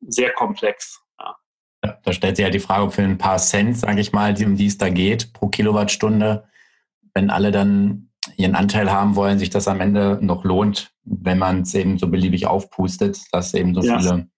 [0.00, 1.00] sehr komplex.
[1.18, 1.36] Ja.
[1.84, 1.98] ja.
[2.02, 4.56] da stellt sich ja die Frage, ob für ein paar Cent, sage ich mal, um
[4.56, 6.44] die es da geht, pro Kilowattstunde,
[7.14, 11.62] wenn alle dann ihren Anteil haben wollen, sich das am Ende noch lohnt, wenn man
[11.62, 13.98] es eben so beliebig aufpustet, dass eben so ja.
[13.98, 14.28] viele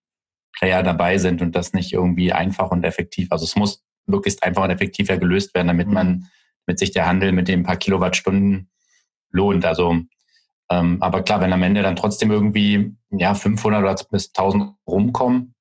[0.57, 3.29] Player dabei sind und das nicht irgendwie einfach und effektiv.
[3.31, 5.95] Also es muss möglichst einfach und effektiver gelöst werden, damit mhm.
[5.95, 6.29] man
[6.67, 8.71] mit sich der Handel mit den paar Kilowattstunden
[9.31, 9.65] lohnt.
[9.65, 9.99] Also,
[10.71, 15.55] ähm, aber klar, wenn am Ende dann trotzdem irgendwie ja 500 oder bis 1000 rumkommen,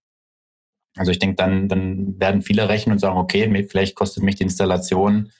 [0.96, 4.44] also ich denke, dann, dann werden viele rechnen und sagen, okay, vielleicht kostet mich die
[4.44, 5.32] Installation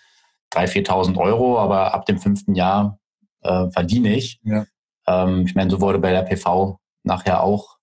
[0.54, 3.00] 3.000, 4.000 Euro, aber ab dem fünften Jahr
[3.42, 4.40] äh, verdiene ich.
[4.44, 4.66] Ja.
[5.08, 7.78] Ähm, ich meine, so wurde bei der PV nachher auch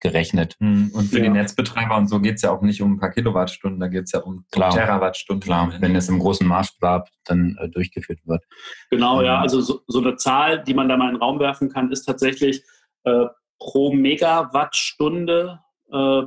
[0.00, 0.56] gerechnet.
[0.60, 1.24] Hm, und für ja.
[1.24, 4.04] die Netzbetreiber und so geht es ja auch nicht um ein paar Kilowattstunden, da geht
[4.04, 4.70] es ja um Klar.
[4.70, 5.42] Terawattstunden.
[5.42, 8.44] Klar, wenn es im großen Maßstab dann äh, durchgeführt wird.
[8.90, 11.38] Genau, ja, ähm, also so, so, eine Zahl, die man da mal in den Raum
[11.38, 12.62] werfen kann, ist tatsächlich
[13.04, 13.26] äh,
[13.58, 15.60] pro Megawattstunde
[15.92, 16.22] äh,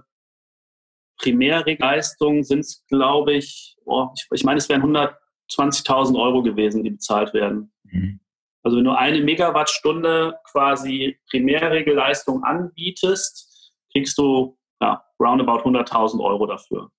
[1.20, 6.92] Primärleistung sind es, glaube ich, oh, ich, ich meine, es wären 120.000 Euro gewesen, die
[6.92, 7.72] bezahlt werden.
[7.84, 8.20] Mhm.
[8.64, 13.49] Also wenn du eine Megawattstunde quasi Primärregelleistung anbietest,
[13.92, 16.90] kriegst du ja, roundabout 100.000 Euro dafür.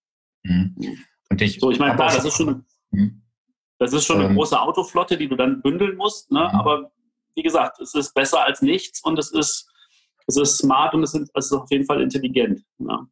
[0.43, 0.75] Mhm.
[1.31, 3.23] Und ich, so, ich meine, klar, das ist schon, mhm.
[3.79, 6.41] das ist schon eine ähm, große Autoflotte, die du dann bündeln musst, ne?
[6.41, 6.59] Mhm.
[6.59, 6.91] aber
[7.37, 9.71] wie gesagt, es ist besser als nichts und es ist,
[10.27, 12.63] es ist smart und es ist, es ist auf jeden Fall intelligent.
[12.79, 13.07] Ja.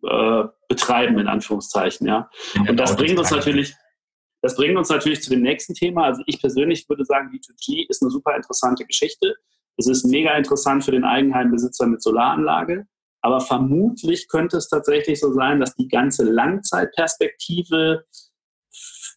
[0.02, 0.08] mhm.
[0.08, 2.06] äh, betreiben, in Anführungszeichen.
[2.06, 2.28] Ja.
[2.68, 3.74] Und das bringt uns natürlich,
[4.42, 6.06] das bringt uns natürlich zu dem nächsten Thema.
[6.06, 9.36] Also ich persönlich würde sagen, B2G ist eine super interessante Geschichte.
[9.76, 12.86] Es ist mega interessant für den Eigenheimbesitzer mit Solaranlage.
[13.22, 18.04] Aber vermutlich könnte es tatsächlich so sein, dass die ganze Langzeitperspektive,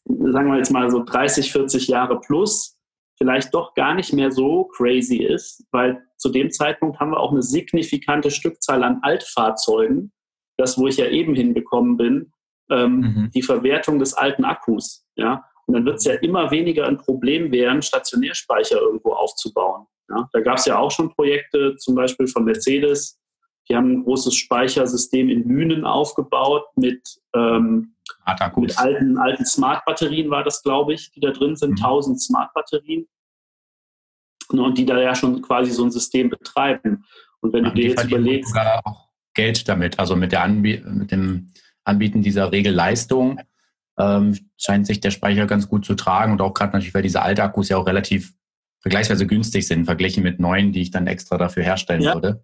[0.08, 2.78] sagen wir jetzt mal so 30, 40 Jahre plus,
[3.18, 7.32] vielleicht doch gar nicht mehr so crazy ist, weil zu dem Zeitpunkt haben wir auch
[7.32, 10.12] eine signifikante Stückzahl an Altfahrzeugen,
[10.58, 12.32] das, wo ich ja eben hingekommen bin,
[12.70, 13.32] ähm, mhm.
[13.34, 15.06] die Verwertung des alten Akkus.
[15.16, 15.46] Ja?
[15.66, 19.86] Und dann wird es ja immer weniger ein Problem werden, Stationärspeicher irgendwo aufzubauen.
[20.10, 20.30] Ja?
[20.32, 23.20] Da gab es ja auch schon Projekte, zum Beispiel von Mercedes,
[23.70, 27.96] die haben ein großes Speichersystem in Lünen aufgebaut mit, ähm,
[28.56, 31.86] mit alten, alten Smart-Batterien, war das, glaube ich, die da drin sind, mhm.
[31.86, 33.08] 1000 Smart-Batterien.
[34.50, 37.06] Und die da ja schon quasi so ein System betreiben.
[37.42, 38.50] Und wenn ja, du dir jetzt überlegst.
[38.50, 41.52] Sogar auch Geld damit, also mit, der Anbie mit dem
[41.84, 43.40] Anbieten dieser Regelleistung
[44.00, 47.22] ähm, scheint sich der Speicher ganz gut zu tragen und auch gerade natürlich, weil diese
[47.22, 48.34] Altakkus ja auch relativ
[48.80, 52.14] vergleichsweise günstig sind, verglichen mit neuen, die ich dann extra dafür herstellen ja.
[52.14, 52.44] würde.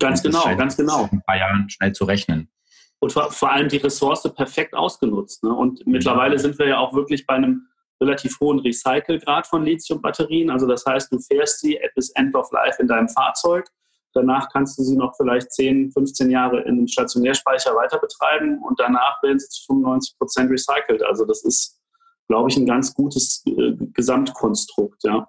[0.00, 1.04] Ganz genau, ganz genau.
[1.04, 2.50] In ein paar Jahren schnell zu rechnen.
[2.98, 5.42] Und vor, vor allem die Ressource perfekt ausgenutzt.
[5.44, 5.54] Ne?
[5.54, 5.92] Und mhm.
[5.92, 7.66] mittlerweile sind wir ja auch wirklich bei einem
[8.00, 10.50] relativ hohen Recycelgrad von Lithiumbatterien.
[10.50, 13.66] Also das heißt, du fährst sie bis End of Life in deinem Fahrzeug.
[14.12, 19.22] Danach kannst du sie noch vielleicht 10, 15 Jahre in Stationärspeicher weiter betreiben und danach
[19.22, 21.02] werden sie zu 95 Prozent recycelt.
[21.04, 21.80] Also das ist,
[22.26, 25.04] glaube ich, ein ganz gutes äh, Gesamtkonstrukt.
[25.04, 25.28] Ja.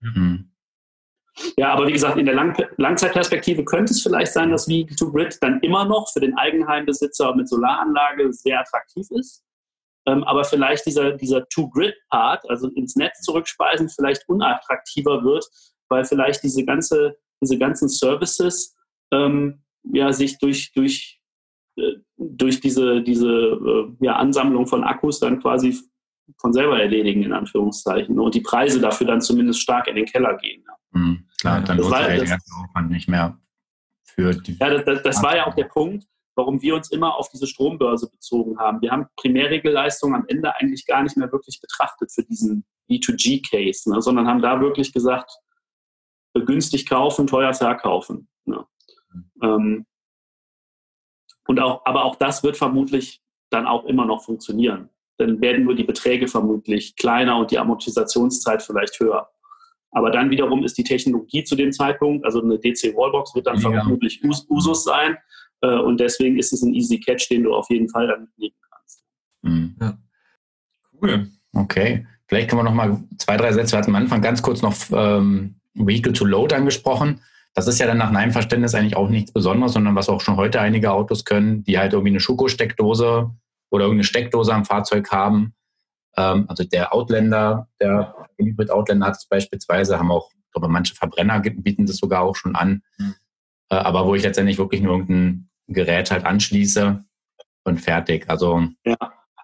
[0.00, 0.50] Mhm.
[1.58, 5.60] Ja, aber wie gesagt, in der Lang Langzeitperspektive könnte es vielleicht sein, dass Vehicle-to-Grid dann
[5.60, 9.44] immer noch für den Eigenheimbesitzer mit Solaranlage sehr attraktiv ist.
[10.06, 15.46] Ähm, aber vielleicht dieser, dieser To-Grid-Part, also ins Netz zurückspeisen, vielleicht unattraktiver wird,
[15.88, 18.74] weil vielleicht diese, ganze, diese ganzen Services
[19.12, 21.20] ähm, ja, sich durch, durch,
[21.76, 25.78] äh, durch diese, diese äh, ja, Ansammlung von Akkus dann quasi
[26.38, 28.18] von selber erledigen, in Anführungszeichen.
[28.18, 30.64] Und die Preise dafür dann zumindest stark in den Keller gehen.
[30.66, 30.75] Ja.
[30.96, 33.38] Mhm, klar, dann sich der ganze Aufwand nicht mehr
[34.04, 34.56] für die.
[34.58, 37.46] Ja, das, das, das war ja auch der Punkt, warum wir uns immer auf diese
[37.46, 38.80] Strombörse bezogen haben.
[38.80, 44.00] Wir haben Primärregelleistungen am Ende eigentlich gar nicht mehr wirklich betrachtet für diesen B2G-Case, ne,
[44.00, 45.30] sondern haben da wirklich gesagt,
[46.34, 48.28] günstig kaufen, teuer verkaufen.
[48.44, 48.64] Ne.
[49.12, 49.30] Mhm.
[49.42, 49.86] Ähm,
[51.48, 54.90] und auch, aber auch das wird vermutlich dann auch immer noch funktionieren.
[55.18, 59.30] Dann werden nur die Beträge vermutlich kleiner und die Amortisationszeit vielleicht höher.
[59.96, 63.70] Aber dann wiederum ist die Technologie zu dem Zeitpunkt, also eine DC-Wallbox wird dann ja.
[63.70, 65.16] vermutlich Us Usus sein.
[65.62, 68.56] Äh, und deswegen ist es ein Easy Catch, den du auf jeden Fall dann mitnehmen
[68.70, 69.02] kannst.
[69.40, 69.74] Mhm.
[69.80, 69.98] Ja.
[71.00, 71.30] Cool.
[71.54, 72.06] Okay.
[72.26, 73.72] Vielleicht können wir noch mal zwei, drei Sätze.
[73.72, 77.22] Wir hatten am Anfang ganz kurz noch ähm, Vehicle to Load angesprochen.
[77.54, 80.36] Das ist ja dann nach meinem Verständnis eigentlich auch nichts Besonderes, sondern was auch schon
[80.36, 83.30] heute einige Autos können, die halt irgendwie eine Schuko-Steckdose
[83.70, 85.54] oder irgendeine Steckdose am Fahrzeug haben.
[86.16, 90.94] Ähm, also der Outlander, der Hybrid Outlander hat es beispielsweise, haben auch, ich glaube, manche
[90.94, 92.82] Verbrenner bieten das sogar auch schon an.
[92.98, 93.14] Mhm.
[93.70, 97.04] Äh, aber wo ich letztendlich wirklich nur irgendein Gerät halt anschließe
[97.64, 98.28] und fertig.
[98.28, 98.96] Also ja.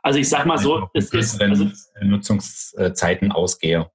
[0.03, 1.71] Also ich sag mal so, es ist also,
[2.03, 3.89] Nutzungszeiten ausgehe.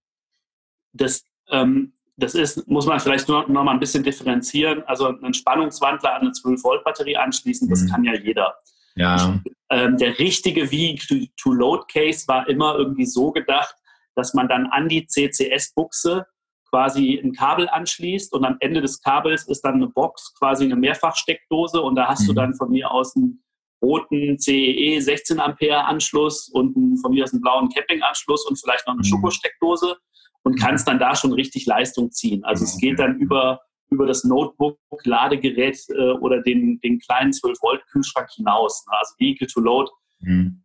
[0.93, 4.83] Das, ähm, das ist, muss man vielleicht nur noch mal ein bisschen differenzieren.
[4.83, 7.89] Also einen Spannungswandler an eine 12-Volt-Batterie anschließen, das mhm.
[7.89, 8.55] kann ja jeder.
[8.97, 9.39] Ja.
[9.69, 13.75] Ähm, der richtige V-to-Load-Case war immer irgendwie so gedacht,
[14.15, 16.25] dass man dann an die CCS-Buchse
[16.69, 20.75] quasi ein Kabel anschließt und am Ende des Kabels ist dann eine Box, quasi eine
[20.75, 22.27] Mehrfachsteckdose und da hast mhm.
[22.27, 23.43] du dann von mir aus einen
[23.81, 28.85] roten CEE 16 Ampere Anschluss und einen, von mir aus einen blauen Camping-Anschluss und vielleicht
[28.87, 29.05] noch eine mhm.
[29.05, 29.95] Schokosteckdose
[30.43, 30.57] und mhm.
[30.59, 32.43] kannst dann da schon richtig Leistung ziehen.
[32.43, 38.29] Also es geht dann über, über das Notebook, Ladegerät äh, oder den, den kleinen 12-Volt-Kühlschrank
[38.31, 38.85] hinaus.
[38.87, 38.97] Ne?
[38.97, 40.63] Also Vehicle to Load, mhm.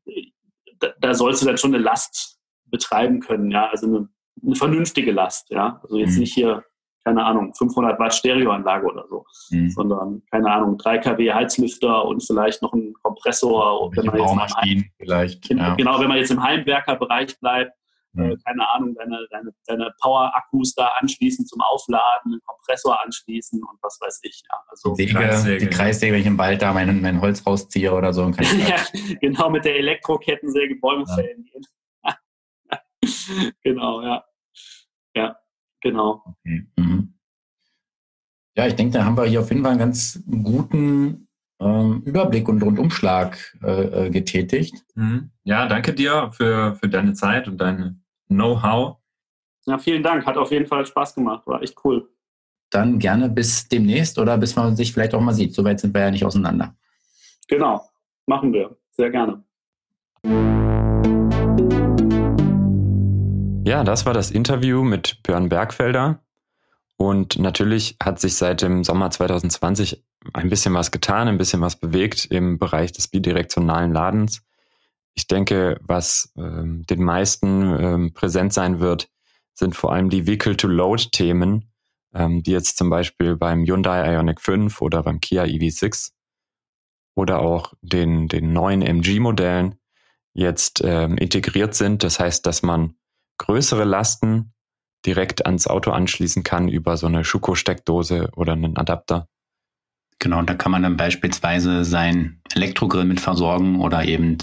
[0.81, 2.39] da, da sollst du dann schon eine Last
[2.73, 4.09] betreiben können, ja, also eine,
[4.45, 6.21] eine vernünftige Last, ja, also jetzt mhm.
[6.21, 6.65] nicht hier,
[7.05, 9.71] keine Ahnung, 500 Watt Stereoanlage oder so, mhm.
[9.71, 13.91] sondern, keine Ahnung, 3 kW Heizlüfter und vielleicht noch ein Kompressor.
[13.95, 15.75] wenn man jetzt Heim, vielleicht, ja.
[15.75, 17.73] Genau, wenn man jetzt im Heimwerkerbereich bleibt,
[18.17, 23.79] äh, keine Ahnung, deine, deine, deine Power-Akkus da anschließen zum Aufladen, einen Kompressor anschließen und
[23.83, 24.43] was weiß ich.
[24.51, 25.59] Ja, also die, Säge, Kreissäge.
[25.59, 28.29] die Kreissäge, wenn ich im Wald da mein, mein Holz rausziehe oder so.
[28.69, 28.77] ja,
[29.21, 31.15] genau, mit der Elektrokettensäge Bäume ja.
[31.15, 31.49] fällen
[33.63, 34.25] genau, ja.
[35.15, 35.37] Ja,
[35.81, 36.23] genau.
[36.25, 36.67] Okay.
[36.77, 37.15] Mhm.
[38.57, 41.29] Ja, ich denke, da haben wir hier auf jeden Fall einen ganz guten
[41.61, 44.85] ähm, Überblick und Rundumschlag äh, äh, getätigt.
[44.95, 45.31] Mhm.
[45.45, 48.02] Ja, danke dir für, für deine Zeit und dein
[48.33, 48.97] Know-how.
[49.67, 50.27] Ja, vielen Dank.
[50.27, 51.47] Hat auf jeden Fall Spaß gemacht.
[51.47, 52.09] War echt cool.
[52.71, 55.55] Dann gerne bis demnächst oder bis man sich vielleicht auch mal sieht.
[55.55, 56.75] Soweit sind wir ja nicht auseinander.
[57.49, 57.89] Genau,
[58.27, 58.77] machen wir.
[58.91, 59.43] Sehr gerne.
[63.65, 66.21] Ja, das war das Interview mit Björn Bergfelder.
[66.97, 70.05] Und natürlich hat sich seit dem Sommer 2020
[70.35, 74.43] ein bisschen was getan, ein bisschen was bewegt im Bereich des bidirektionalen Ladens.
[75.15, 79.09] Ich denke, was ähm, den meisten ähm, präsent sein wird,
[79.55, 81.71] sind vor allem die Vehicle-to-Load-Themen,
[82.15, 86.13] ähm, die jetzt zum Beispiel beim Hyundai Ioniq 5 oder beim Kia EV6
[87.15, 89.77] oder auch den, den neuen MG-Modellen
[90.35, 92.03] jetzt ähm, integriert sind.
[92.03, 92.95] Das heißt, dass man
[93.39, 94.55] größere Lasten
[95.05, 99.29] direkt ans Auto anschließen kann über so eine Schuko-Steckdose oder einen Adapter.
[100.19, 104.39] Genau, da kann man dann beispielsweise sein Elektrogrill mit versorgen oder eben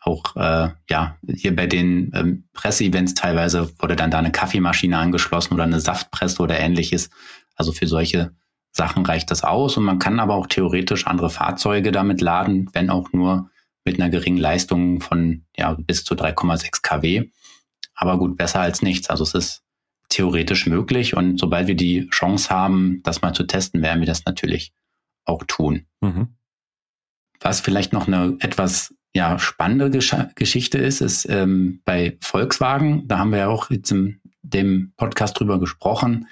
[0.00, 5.54] auch äh, ja hier bei den ähm, Presseevents teilweise wurde dann da eine Kaffeemaschine angeschlossen
[5.54, 7.10] oder eine Saftpresse oder ähnliches.
[7.54, 8.32] Also für solche
[8.72, 12.88] Sachen reicht das aus und man kann aber auch theoretisch andere Fahrzeuge damit laden, wenn
[12.88, 13.50] auch nur
[13.84, 17.30] mit einer geringen Leistung von ja bis zu 3,6 kW.
[17.94, 19.10] Aber gut, besser als nichts.
[19.10, 19.62] Also es ist
[20.08, 24.24] theoretisch möglich und sobald wir die Chance haben, das mal zu testen, werden wir das
[24.24, 24.72] natürlich
[25.24, 25.86] auch tun.
[26.00, 26.36] Mhm.
[27.40, 33.18] Was vielleicht noch eine etwas ja, spannende Gesch Geschichte ist, ist ähm, bei Volkswagen, da
[33.18, 36.28] haben wir ja auch jetzt in dem Podcast drüber gesprochen,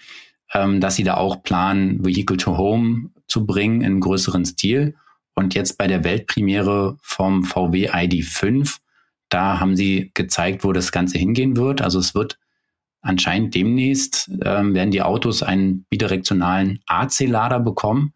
[0.55, 4.95] ähm, dass sie da auch planen, Vehicle to Home zu bringen in größeren Stil.
[5.35, 8.79] Und jetzt bei der Weltpremiere vom VW ID5,
[9.29, 11.81] da haben sie gezeigt, wo das Ganze hingehen wird.
[11.81, 12.39] Also es wird
[13.01, 18.15] anscheinend demnächst, ähm, werden die Autos einen bidirektionalen AC-Lader bekommen.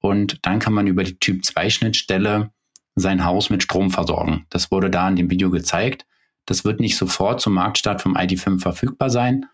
[0.00, 2.50] Und dann kann man über die Typ-2-Schnittstelle
[2.96, 4.46] sein Haus mit Strom versorgen.
[4.50, 6.06] Das wurde da in dem Video gezeigt.
[6.46, 9.46] Das wird nicht sofort zum Marktstart vom ID5 verfügbar sein,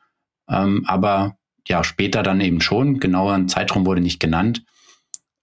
[0.49, 1.37] ähm, aber
[1.69, 2.99] ja, später dann eben schon.
[2.99, 4.65] Genauer ein Zeitraum wurde nicht genannt.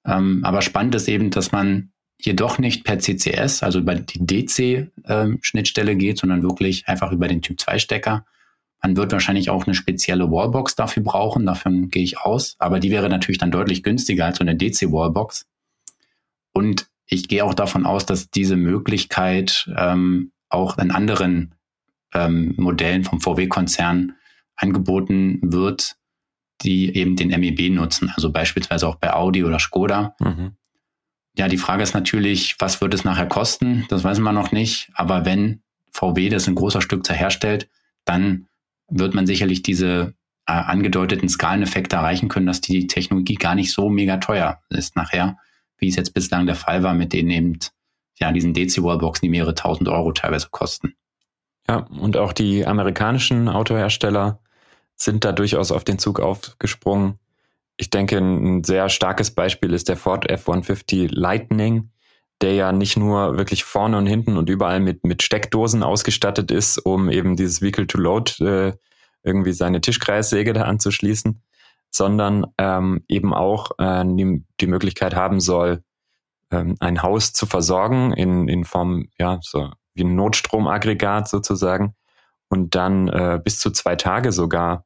[0.06, 1.91] Ähm, aber spannend ist eben, dass man
[2.22, 7.28] hier doch nicht per CCS, also über die DC-Schnittstelle ähm, geht, sondern wirklich einfach über
[7.28, 8.26] den Typ-2-Stecker.
[8.82, 12.56] Man wird wahrscheinlich auch eine spezielle Wallbox dafür brauchen, davon gehe ich aus.
[12.60, 15.47] Aber die wäre natürlich dann deutlich günstiger als so eine DC-Wallbox.
[16.54, 21.55] Und ich gehe auch davon aus, dass diese Möglichkeit ähm, auch in anderen
[22.14, 24.14] ähm, Modellen vom VW-Konzern
[24.55, 25.95] angeboten wird,
[26.62, 30.16] die eben den MEB nutzen, also beispielsweise auch bei Audi oder Skoda.
[30.20, 30.53] Mhm.
[31.38, 33.86] Ja, die Frage ist natürlich, was wird es nachher kosten?
[33.89, 34.91] Das weiß man noch nicht.
[34.93, 37.70] Aber wenn VW das in großer Stückzahl herstellt,
[38.05, 38.47] dann
[38.89, 40.14] wird man sicherlich diese
[40.45, 45.38] äh, angedeuteten Skaleneffekte erreichen können, dass die Technologie gar nicht so mega teuer ist nachher,
[45.80, 47.59] wie es jetzt bislang der Fall war mit denen eben
[48.19, 50.93] ja diesen DC-Wallboxen, die mehrere tausend Euro teilweise kosten.
[51.67, 54.39] Ja, und auch die amerikanischen Autohersteller
[54.95, 57.19] sind da durchaus auf den Zug aufgesprungen.
[57.77, 61.91] Ich denke, ein sehr starkes Beispiel ist der Ford F-150 Lightning,
[62.41, 66.77] der ja nicht nur wirklich vorne und hinten und überall mit, mit Steckdosen ausgestattet ist,
[66.77, 68.73] um eben dieses Vehicle-to-Load äh,
[69.23, 71.41] irgendwie seine Tischkreissäge da anzuschließen,
[71.91, 75.83] sondern ähm, eben auch äh, die, die Möglichkeit haben soll,
[76.51, 81.95] ähm, ein Haus zu versorgen in, in Form, ja, so wie ein Notstromaggregat sozusagen
[82.49, 84.85] und dann äh, bis zu zwei Tage sogar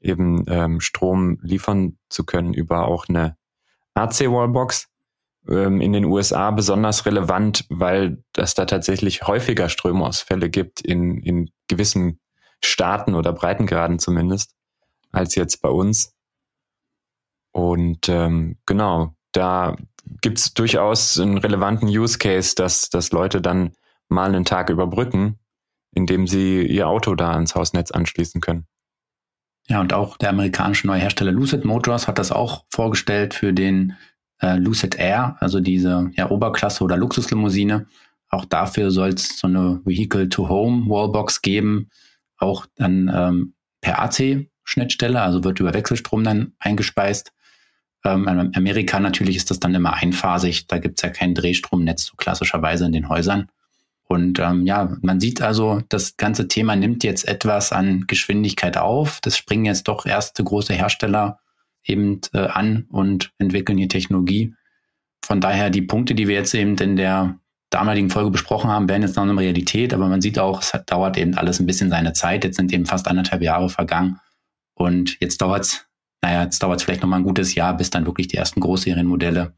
[0.00, 3.36] eben ähm, Strom liefern zu können über auch eine
[3.94, 4.88] AC-Wallbox
[5.48, 11.50] ähm, in den USA besonders relevant, weil das da tatsächlich häufiger Stromausfälle gibt in, in
[11.68, 12.20] gewissen
[12.64, 14.54] Staaten oder Breitengraden zumindest,
[15.10, 16.14] als jetzt bei uns.
[17.52, 19.76] Und ähm, genau, da
[20.20, 23.72] gibt es durchaus einen relevanten Use Case, dass, dass Leute dann
[24.08, 25.38] mal einen Tag überbrücken,
[25.94, 28.66] indem sie ihr Auto da ans Hausnetz anschließen können.
[29.68, 33.96] Ja, und auch der amerikanische neue Hersteller Lucid Motors hat das auch vorgestellt für den
[34.40, 37.86] äh, Lucid Air, also diese ja, Oberklasse oder Luxuslimousine.
[38.28, 41.90] Auch dafür soll es so eine Vehicle-to-Home Wallbox geben,
[42.38, 47.32] auch dann ähm, per AC-Schnittstelle, also wird über Wechselstrom dann eingespeist.
[48.04, 52.06] Ähm, in Amerika natürlich ist das dann immer einphasig, da gibt es ja kein Drehstromnetz
[52.06, 53.48] so klassischerweise in den Häusern.
[54.04, 59.20] Und ähm, ja, man sieht also, das ganze Thema nimmt jetzt etwas an Geschwindigkeit auf.
[59.22, 61.38] Das springen jetzt doch erste große Hersteller
[61.84, 64.54] eben äh, an und entwickeln die Technologie.
[65.24, 67.38] Von daher die Punkte, die wir jetzt eben in der
[67.70, 70.90] damaligen Folge besprochen haben, werden jetzt noch eine Realität, aber man sieht auch, es hat,
[70.90, 72.44] dauert eben alles ein bisschen seine Zeit.
[72.44, 74.20] Jetzt sind eben fast anderthalb Jahre vergangen
[74.74, 75.86] und jetzt dauert es,
[76.22, 78.60] naja, jetzt dauert es vielleicht noch mal ein gutes Jahr, bis dann wirklich die ersten
[78.60, 79.54] Großserienmodelle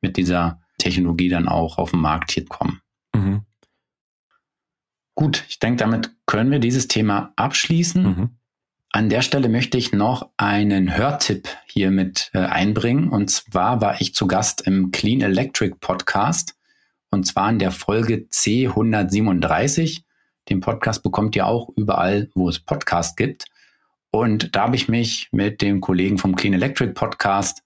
[0.00, 2.80] mit dieser Technologie dann auch auf den Markt hier kommen.
[3.14, 3.42] Mhm.
[5.16, 8.02] Gut, ich denke, damit können wir dieses Thema abschließen.
[8.02, 8.30] Mhm.
[8.90, 13.08] An der Stelle möchte ich noch einen Hörtipp hier mit äh, einbringen.
[13.08, 16.54] Und zwar war ich zu Gast im Clean Electric Podcast.
[17.10, 20.02] Und zwar in der Folge C137.
[20.48, 23.46] Den Podcast bekommt ihr auch überall, wo es Podcast gibt.
[24.14, 27.64] Und da habe ich mich mit dem Kollegen vom Clean Electric Podcast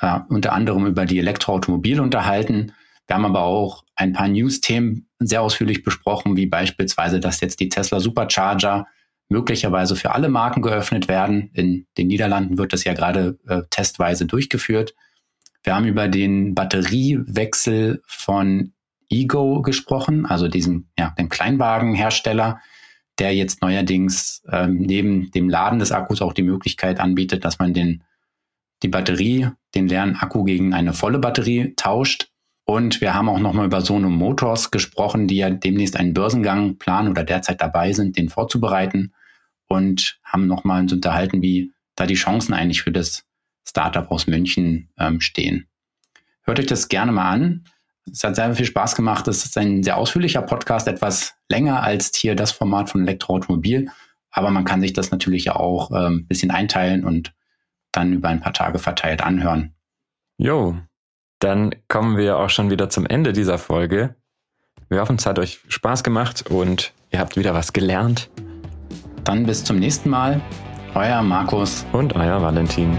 [0.00, 2.70] äh, unter anderem über die Elektroautomobile unterhalten.
[3.08, 7.70] Wir haben aber auch ein paar News-Themen sehr ausführlich besprochen, wie beispielsweise, dass jetzt die
[7.70, 8.86] Tesla Supercharger
[9.28, 11.50] möglicherweise für alle Marken geöffnet werden.
[11.54, 14.94] In den Niederlanden wird das ja gerade äh, testweise durchgeführt.
[15.64, 18.74] Wir haben über den Batteriewechsel von
[19.08, 22.60] Ego gesprochen, also diesem, ja, dem Kleinwagenhersteller,
[23.20, 27.74] der jetzt neuerdings ähm, neben dem Laden des Akkus auch die Möglichkeit anbietet, dass man
[27.74, 28.02] den,
[28.82, 32.28] die Batterie, den leeren Akku gegen eine volle Batterie tauscht.
[32.64, 37.10] Und wir haben auch nochmal über Sono Motors gesprochen, die ja demnächst einen Börsengang planen
[37.10, 39.12] oder derzeit dabei sind, den vorzubereiten.
[39.68, 43.24] Und haben nochmal uns unterhalten, wie da die Chancen eigentlich für das
[43.68, 45.68] Startup aus München ähm, stehen.
[46.42, 47.64] Hört euch das gerne mal an.
[48.12, 49.28] Es hat sehr viel Spaß gemacht.
[49.28, 53.90] Es ist ein sehr ausführlicher Podcast, etwas länger als hier das Format von Elektroautomobil.
[54.30, 57.32] Aber man kann sich das natürlich auch ein ähm, bisschen einteilen und
[57.92, 59.74] dann über ein paar Tage verteilt anhören.
[60.38, 60.76] Jo,
[61.40, 64.14] dann kommen wir auch schon wieder zum Ende dieser Folge.
[64.88, 68.30] Wir hoffen, es hat euch Spaß gemacht und ihr habt wieder was gelernt.
[69.24, 70.40] Dann bis zum nächsten Mal.
[70.94, 72.98] Euer Markus und euer Valentin.